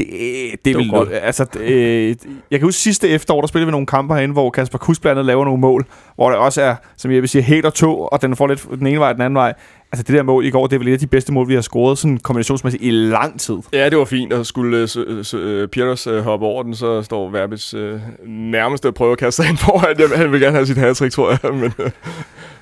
[0.00, 1.08] Det, det, var vil, godt.
[1.12, 2.08] altså, øh,
[2.50, 5.18] jeg kan huske sidste efterår, der spillede vi nogle kampe herinde, hvor Kasper Kus blandt
[5.18, 8.00] andet laver nogle mål, hvor der også er, som jeg vil sige, helt og to,
[8.00, 9.54] og den får lidt den ene vej og den anden vej.
[9.92, 11.54] Altså det der mål i går, det er vel et af de bedste mål, vi
[11.54, 13.56] har scoret sådan kombinationsmæssigt i lang tid.
[13.72, 17.74] Ja, det var fint, og skulle uh, Pieters uh, hoppe over den, så står Verbis
[17.74, 17.80] uh,
[18.28, 19.94] nærmest at prøve at kaste sig ind foran.
[19.98, 21.54] Jeg- Han vil gerne have sit hat tror jeg.
[21.62, 21.90] Men, uh,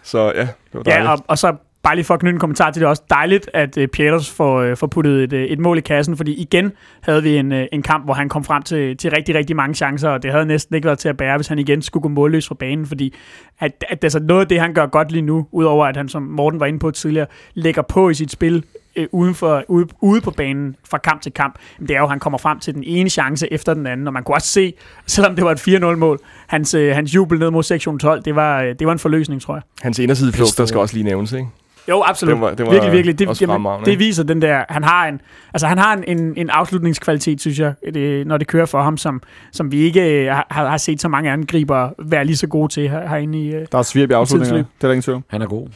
[0.02, 1.04] så ja, det var dejligt.
[1.06, 3.50] Ja, og, og så bare lige for at knytte en kommentar til det, også dejligt,
[3.54, 6.72] at uh, Pieters får, uh, får puttet et, uh, et mål i kassen, fordi igen
[7.00, 9.74] havde vi en, uh, en kamp, hvor han kom frem til, til rigtig, rigtig mange
[9.74, 12.08] chancer, og det havde næsten ikke været til at bære, hvis han igen skulle gå
[12.08, 13.14] målløs fra banen, fordi
[13.58, 16.22] at, at altså noget af det, han gør godt lige nu, udover at han, som
[16.22, 18.64] Morten var inde på tidligere, lægger på i sit spil
[18.96, 22.10] øh, uden for, ude, ude på banen fra kamp til kamp, det er jo, at
[22.10, 24.74] han kommer frem til den ene chance efter den anden, og man kunne også se,
[25.06, 28.62] selvom det var et 4-0-mål, hans, øh, hans jubel ned mod sektion 12, det var,
[28.62, 29.62] øh, det var en forløsning, tror jeg.
[29.82, 31.48] Hans inderside flugt, der skal også lige nævnes, ikke?
[31.88, 32.32] Jo, absolut.
[32.34, 33.18] Det var- det var virkelig, virkelig.
[33.18, 34.64] Det, også jamen, det viser den der...
[34.68, 35.20] Han har en,
[35.54, 38.96] altså, han har en, en, en afslutningskvalitet, synes jeg, det, når det kører for ham,
[38.96, 39.22] som,
[39.52, 42.88] som vi ikke øh, har, har set så mange angriber være lige så gode til
[42.90, 43.54] her, herinde i...
[43.54, 43.66] Øh.
[43.72, 44.66] Der er svirp i afslutninger, Tidsløb.
[44.78, 45.22] det er der ingen tvivl.
[45.28, 45.68] Han er god.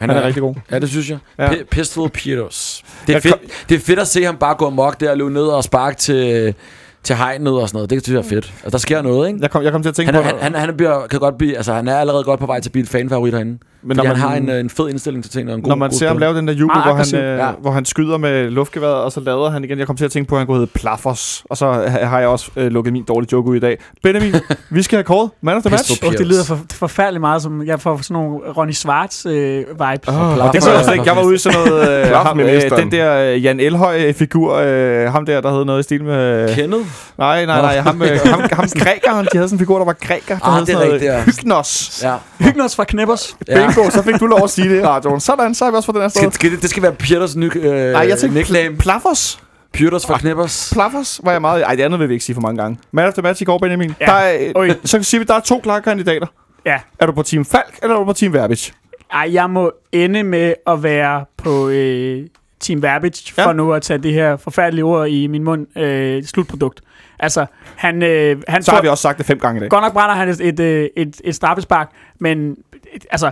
[0.00, 0.54] Han er rigtig god.
[0.70, 1.18] Ja, det synes jeg.
[1.38, 1.48] Ja.
[1.48, 2.84] P- Pistol Pieters.
[3.06, 5.30] Det er, fedt, det er fedt at se ham bare gå amok der og løbe
[5.32, 6.54] ned og sparke til,
[7.02, 7.90] til hegnet og sådan noget.
[7.90, 8.44] Det synes jeg er fedt.
[8.54, 9.38] Altså, der sker noget, ikke?
[9.42, 11.20] Jeg kom, jeg kom til at tænke Han, er, på, han, han, han bliver, kan
[11.20, 13.58] godt blive, altså, han er allerede godt på vej til at blive et fanfavorit herinde.
[13.86, 15.52] Men når man, har en, øh, en fed indstilling til tingene.
[15.52, 17.24] og En god, når man god ser ham lave den der jubel, Meget hvor han,
[17.32, 17.50] øh, ja.
[17.60, 19.78] hvor han skyder med luftgeværet, og så lader han igen.
[19.78, 22.18] Jeg kom til at tænke på, at han kunne hedde Plaffers, og så ha- har
[22.18, 23.78] jeg også øh, lukket min dårlige joke ud i dag.
[24.02, 24.34] Benjamin,
[24.70, 26.04] vi skal have kåret man of the match.
[26.06, 27.66] Oh, det lyder for, forfærdeligt meget som...
[27.66, 30.08] Jeg får sådan nogle Ronny Schwartz øh, vibes.
[30.08, 31.04] Oh, det så jeg ikke.
[31.06, 32.06] Jeg var ude i sådan noget...
[32.06, 35.82] Øh, ham, øh, den der øh, Jan Elhøj-figur, øh, ham der, der hed noget i
[35.82, 36.54] stil med...
[36.54, 36.84] Kenneth?
[37.18, 39.92] Nej, nej, nej, ham, øh, ham, ham grækeren, de havde sådan en figur, der var
[39.92, 41.22] græker, der Ah, hed det er rigtigt, ja.
[41.24, 42.00] Hypnos.
[42.02, 42.14] Ja.
[42.40, 43.36] Hygners fra Knippers.
[43.48, 43.54] ja.
[43.74, 45.20] Bingo, så fik du lov at sige det i radioen.
[45.20, 46.20] Sådan, så er vi også på den her sted.
[46.20, 48.76] Skal, skal det, det skal være Pieters ny, øh, Nej, jeg tænkte nickname.
[48.76, 49.40] Plaffers.
[49.72, 50.70] Pieters fra Knippers.
[50.72, 51.62] Plaffers var jeg meget...
[51.62, 52.78] Ej, det andet vil vi ikke sige for mange gange.
[52.92, 53.94] Man of the match i går, Benjamin.
[54.00, 54.06] Ja.
[54.06, 54.70] Der er, Oj.
[54.84, 56.26] så kan sige, at der er to klare kandidater.
[56.66, 56.78] Ja.
[56.98, 58.70] Er du på Team Falk, eller er du på Team Verbic?
[59.12, 62.26] Ej, jeg må ende med at være på øh,
[62.60, 63.46] Team Verbic, Ja.
[63.46, 66.80] for nu at tage det her forfærdelige ord i min mund, øh, slutprodukt.
[67.18, 67.46] Altså,
[67.76, 69.68] han, øh, han Så har vi også sagt det fem gange i dag.
[69.70, 72.56] Godt nok brænder han et, et, øh, et, et straffespark, men
[73.10, 73.30] altså,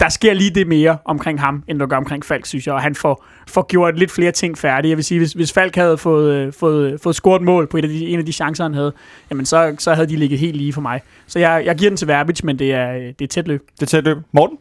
[0.00, 2.74] der sker lige det mere omkring ham, end der gør omkring Falk, synes jeg.
[2.74, 4.90] Og han får, får gjort lidt flere ting færdige.
[4.90, 7.82] Jeg vil sige, hvis, hvis Falk havde fået, øh, fået, fået scoret mål på et
[7.82, 8.92] af de, en af de chancer, han havde,
[9.30, 11.00] jamen så, så havde de ligget helt lige for mig.
[11.26, 13.62] Så jeg, jeg giver den til Verbic, men det er, øh, det er tæt løb.
[13.74, 14.16] Det er tæt løb.
[14.32, 14.58] Morten?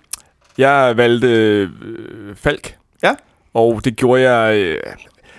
[0.58, 1.70] Jeg valgte øh,
[2.36, 2.76] Falk.
[3.04, 3.12] Ja.
[3.54, 4.78] Og det gjorde jeg øh,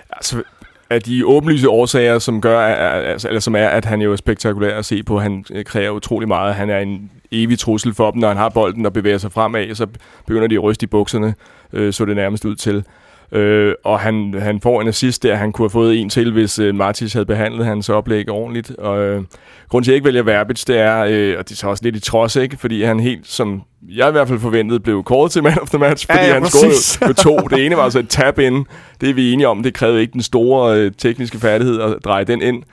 [0.09, 0.43] altså,
[0.89, 4.77] af de åbenlyse årsager, som gør, altså, eller som er, at han jo er spektakulær
[4.77, 5.19] at se på.
[5.19, 6.55] Han øh, kræver utrolig meget.
[6.55, 9.75] Han er en evig trussel for dem, når han har bolden og bevæger sig fremad,
[9.75, 9.87] så
[10.27, 11.35] begynder de at ryste i bukserne,
[11.73, 12.83] øh, så det nærmest ud til.
[13.31, 16.59] Øh, og han, han får en assist der, han kunne have fået en til, hvis
[16.59, 18.71] øh, Martis havde behandlet hans oplæg ordentligt.
[18.71, 19.21] Og øh,
[19.69, 21.83] grunden til, at jeg ikke vælger Verbitz, det er, øh, og det er så også
[21.83, 22.57] lidt i trods, ikke?
[22.57, 25.79] fordi han helt, som jeg i hvert fald forventede, blev kåret til man of the
[25.79, 27.37] match, fordi Ja, ja, han scorede jo to.
[27.37, 28.65] Det ene var altså et tap ind,
[29.01, 32.23] det er vi enige om, det krævede ikke den store øh, tekniske færdighed at dreje
[32.23, 32.63] den ind.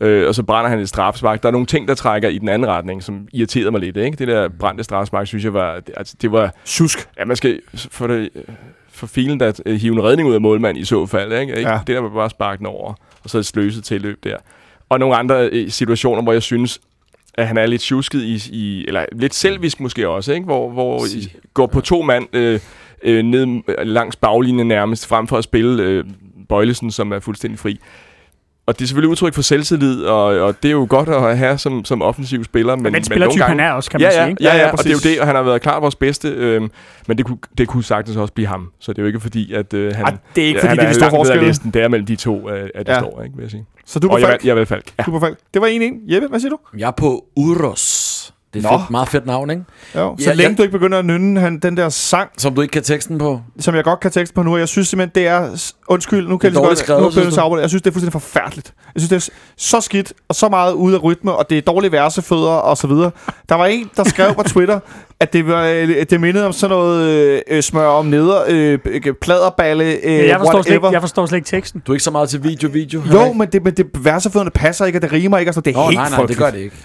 [0.00, 1.42] Øh, og så brænder han et strafspark.
[1.42, 3.96] Der er nogle ting, der trækker i den anden retning, som irriterede mig lidt.
[3.96, 4.16] Ikke?
[4.16, 5.74] Det der brændte strafspark, synes jeg var...
[5.80, 7.08] det- Altså, det var Tjusk.
[7.18, 8.28] Ja, man skal for, det,
[8.90, 11.32] for filen der øh, hive en redning ud af målmand i så fald.
[11.32, 11.60] Ikke?
[11.60, 11.78] Ja.
[11.86, 12.94] Det der var bare sparke den over,
[13.24, 14.36] og så et sløset tilløb der.
[14.88, 16.80] Og nogle andre øh, situationer, hvor jeg synes,
[17.34, 20.44] at han er lidt tjusket i, i eller lidt selvisk måske også, ikke?
[20.44, 22.60] hvor, hvor I går på to mand øh,
[23.02, 26.04] øh, ned langs baglinjen nærmest, frem for at spille øh,
[26.48, 27.78] Bøjlesen, som er fuldstændig fri.
[28.66, 31.58] Og det er selvfølgelig udtryk for selvtillid, og, og det er jo godt at have
[31.58, 32.76] som, som offensiv spiller.
[32.76, 34.30] Men, Men den nogle spillertype, gange- han er også, kan ja, man ja, sige.
[34.30, 34.42] Ikke?
[34.44, 35.82] Ja, Ja, ja, ja, ja og det er jo det, og han har været klart
[35.82, 36.70] vores bedste, øhm,
[37.08, 38.70] men det kunne, det kunne sagtens også blive ham.
[38.80, 40.78] Så det er jo ikke fordi, at øh, han, Ej, det er ikke, fordi han
[40.78, 41.46] det er store langt forskelle.
[41.46, 41.70] listen.
[41.70, 42.98] Det er mellem de to, øh, at det Ja.
[42.98, 43.66] står, ikke, vil jeg sige.
[43.86, 44.40] Så du er på og jeg, Falk?
[44.42, 44.92] valg- jeg valgte Falk.
[44.98, 45.02] Ja.
[45.02, 45.38] Du er på Falk.
[45.54, 46.14] Det var 1-1.
[46.14, 46.58] Jeppe, hvad siger du?
[46.78, 48.05] Jeg er på Uros.
[48.56, 48.76] Det er Nå.
[48.76, 49.62] et fedt, meget fedt navn, ikke?
[49.96, 50.16] Jo.
[50.18, 52.60] Så Ja, længe jeg- du ikke begynder at nynne han, den der sang, Som du
[52.62, 53.40] ikke kan teksten på.
[53.58, 55.72] som jeg godt kan tekste på nu, og jeg synes simpelthen, det er...
[55.88, 57.14] Undskyld, nu kan Det er jeg så skrevet, godt...
[57.14, 57.54] Nu synes du?
[57.54, 58.72] jeg, jeg synes, det er fuldstændig forfærdeligt.
[58.94, 61.62] Jeg synes, det er så skidt, og så meget ude af rytme, og det er
[61.62, 63.10] dårlige versefødder, og så videre.
[63.48, 64.80] Der var en, der skrev på Twitter,
[65.20, 68.78] at det, var, øh, det mindede om sådan noget øh, smør om neder, øh,
[69.22, 70.90] pladerballe, øh, jeg, forstår slet whatever.
[70.90, 71.82] jeg forstår slet ikke teksten.
[71.86, 73.02] Du er ikke så meget til video, video.
[73.12, 75.70] Jo, men det, men det versefødderne passer ikke, og det rimer ikke, og så det
[75.70, 76.76] er Nå, helt nej, nej, det gør det ikke.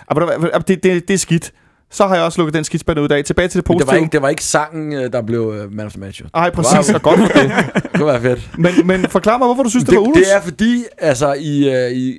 [0.67, 1.51] Det, det, det er skidt.
[1.92, 3.24] Så har jeg også lukket den skidspand ud af.
[3.24, 4.04] Tilbage til det Men det var, positive.
[4.06, 6.22] ikke, det var ikke sangen, øh, der blev uh, man of the match.
[6.22, 6.26] jo.
[6.34, 6.96] Ej, præcis, Wow.
[6.96, 7.52] og godt for det.
[7.84, 8.50] Det kunne være fedt.
[8.58, 10.18] Men, men forklar mig, hvorfor du synes, det, det, var Ulus?
[10.18, 12.16] det er fordi, altså, I, uh, I,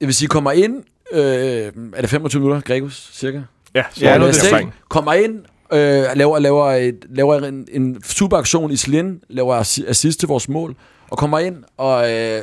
[0.00, 0.74] jeg vil sige, kommer ind,
[1.12, 3.40] øh, er det 25 minutter, Gregus, cirka?
[3.74, 4.66] Ja, Ja, ja noget det er det.
[4.88, 5.34] Kommer ind,
[5.72, 10.28] øh, laver, laver, et, laver en, en super aktion i Slin, laver assi- assist til
[10.28, 10.74] vores mål,
[11.10, 12.40] og kommer ind og øh,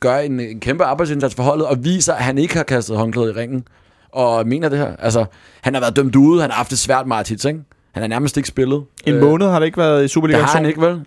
[0.00, 3.28] gør en, en kæmpe arbejdsindsats for holdet, og viser, at han ikke har kastet håndklædet
[3.36, 3.64] i ringen,
[4.12, 4.96] og mener det her.
[4.98, 5.24] Altså,
[5.60, 7.60] han har været dømt ude, han har haft det svært meget tit, ikke?
[7.92, 8.84] Han har nærmest ikke spillet.
[9.06, 10.40] En Øh, måned har det ikke været i det Superliga.
[10.40, 11.00] har han ikke, vel?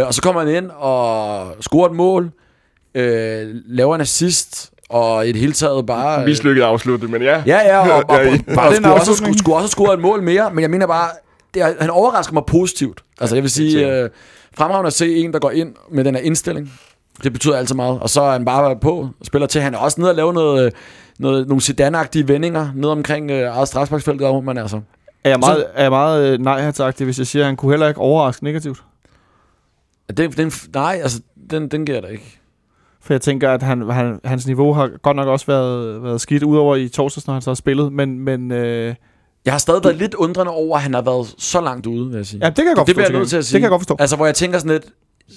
[0.00, 2.30] Øh, og så kommer han ind og scorer et mål,
[2.94, 6.20] øh, laver en assist, og i det hele taget bare...
[6.20, 7.42] øh, Mislykket afslutning, men ja.
[7.46, 9.62] Ja, ja, og, og, og, Ja, og, i- og, det skulle, også, skulle, skulle også
[9.62, 11.08] have scoret et mål mere, men jeg mener bare,
[11.54, 13.00] det er, han overrasker mig positivt.
[13.20, 14.10] Altså jeg vil sige, øh,
[14.56, 16.72] fremragende at se en, der går ind med den her indstilling.
[17.22, 18.00] Det betyder altid meget.
[18.00, 19.60] Og så er han bare på og spiller til.
[19.60, 20.72] Han er også nede og lave noget,
[21.18, 21.94] noget, nogle sedan
[22.24, 24.80] vendinger ned omkring øh, eget strafsparksfelt, der, men altså...
[25.24, 27.88] Er jeg meget, er jeg meget øh, nej hvis jeg siger, at han kunne heller
[27.88, 28.82] ikke overraske negativt?
[30.16, 32.40] Den, den, nej, altså, den, den giver da ikke.
[33.00, 36.42] For jeg tænker, at han, han, hans niveau har godt nok også været, været skidt,
[36.42, 37.92] udover i torsdags, når han så har spillet.
[37.92, 38.94] Men, men øh,
[39.44, 42.16] Jeg har stadig været lidt undrende over, at han har været så langt ude, vil
[42.16, 42.40] jeg sige.
[42.42, 43.06] ja, det kan jeg godt det forstå.
[43.06, 43.54] bliver jeg nødt til at sige.
[43.54, 43.96] Det kan jeg godt forstå.
[43.98, 44.86] Altså, hvor jeg tænker sådan lidt,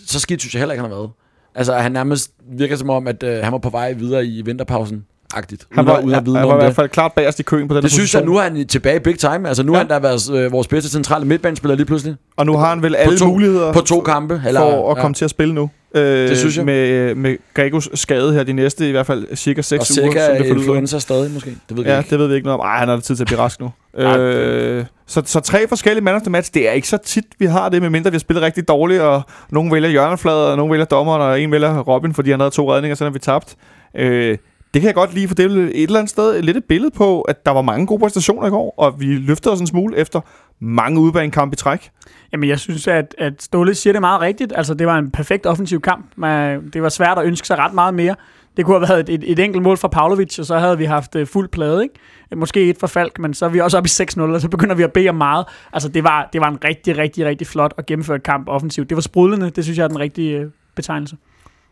[0.07, 1.09] så skidt synes jeg heller ikke, han har været.
[1.55, 5.05] Altså, han nærmest virker som om, at øh, han var på vej videre i vinterpausen.
[5.35, 5.67] Agtigt.
[5.71, 6.75] Han var, uden at vide han var i hvert det.
[6.75, 9.19] fald klart bagerst i køen på den Det synes jeg, nu er han tilbage big
[9.19, 9.47] time.
[9.47, 9.77] Altså, nu Ja.
[9.79, 9.85] ja.
[9.85, 12.15] har han da været øh, vores bedste centrale midtbanespiller lige pludselig.
[12.37, 14.41] Og nu har han vel alle to- muligheder På to kampe.
[14.47, 15.69] Eller, for at komme til at spille nu.
[15.95, 16.65] Øh, Det synes jeg.
[16.65, 20.19] Med, med Gregos skade her de næste, i hvert fald cirka 6 og uger, som
[20.21, 20.55] cirka det forlyder.
[20.55, 21.49] influenza stadig, måske.
[21.69, 22.09] Det ved vi Ja, ikke.
[22.09, 22.65] det ved vi ikke noget om.
[22.65, 23.69] Ej, han har tid til at blive rask nu.
[23.97, 27.45] Øh, så, så tre forskellige man of the match, det er ikke så tit, vi
[27.45, 30.85] har det, medmindre vi har spillet rigtig dårligt, og nogen vælger hjørneflader, og nogen vælger
[30.85, 33.55] dommeren, og en vælger Robin, fordi han havde to redninger, har vi tabt.
[33.95, 34.37] Øh,
[34.73, 36.91] det kan jeg godt lide, for det er et eller andet sted lidt et billede
[36.91, 39.97] på, at der var mange gode præstationer i går, og vi løftede os en smule
[39.97, 40.21] efter
[40.59, 41.89] mange udbanekampe i træk.
[42.31, 44.53] Jamen, jeg synes, at, at Ståle siger det meget rigtigt.
[44.55, 46.05] Altså, det var en perfekt offensiv kamp.
[46.15, 48.15] Man, det var svært at ønske sig ret meget mere.
[48.57, 50.85] Det kunne have været et, et, et enkelt mål fra Pavlovic, og så havde vi
[50.85, 51.95] haft uh, fuld plade, ikke?
[52.35, 54.75] Måske et for Falk, men så er vi også oppe i 6-0, og så begynder
[54.75, 55.45] vi at bede om meget.
[55.73, 58.89] Altså, det var, det var en rigtig, rigtig, rigtig flot og gennemført kamp offensivt.
[58.89, 61.15] Det var sprudlende, det synes jeg er den rigtige uh, betegnelse.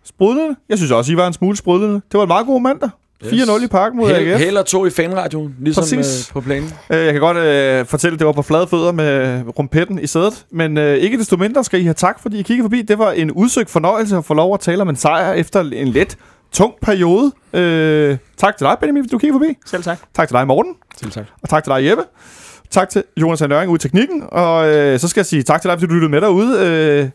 [0.04, 0.56] Sprudlende.
[0.70, 1.94] Jeg synes også, I var en smule sprudlende.
[1.96, 2.90] Det var en meget god mandag.
[3.24, 4.40] 4-0 i parken mod Hel, AGF.
[4.40, 6.30] Heller to i fanradioen, ligesom Præcis.
[6.30, 6.70] øh, på planen.
[6.90, 10.08] Øh, Jeg kan godt øh, fortælle, at det var på flade fødder med rumpetten i
[10.08, 10.46] sædet.
[10.52, 12.82] Men øh, ikke desto mindre skal I have tak, fordi I kiggede forbi.
[12.82, 15.88] Det var en udsøgt fornøjelse at få lov at tale om en sejr efter en
[15.88, 16.18] let,
[16.52, 17.32] tung periode.
[17.54, 19.58] Øh, tak til dig, Benjamin, fordi du kiggede forbi.
[19.66, 20.00] Selv tak.
[20.14, 20.74] Tak til dig, Morten.
[20.98, 21.26] Selv tak.
[21.44, 22.04] Og tak til dig, Jeppe.
[22.70, 24.24] Tak til Jonas Nøring ude i teknikken.
[24.32, 26.60] Og øh, så skal jeg sige tak til dig, fordi du lyttede med derude.
[26.66, 27.10] Øh,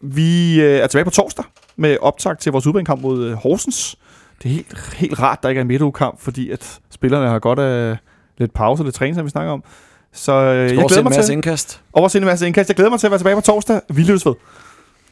[0.00, 1.44] vi øh, er tilbage på torsdag
[1.76, 3.96] med optag til vores udbanekamp mod øh, Horsens.
[4.42, 7.58] Det er helt, helt rart, der ikke er en midtugekamp, fordi at spillerne har godt
[7.58, 7.96] af
[8.38, 9.62] lidt pause og lidt træning, som vi snakker om.
[10.12, 11.80] Så øh, jeg glæder mig en masse til indkast.
[11.92, 12.68] overse en masse indkast.
[12.68, 13.80] Jeg glæder mig til at være tilbage på torsdag.
[13.88, 14.34] Vi lyttes ved.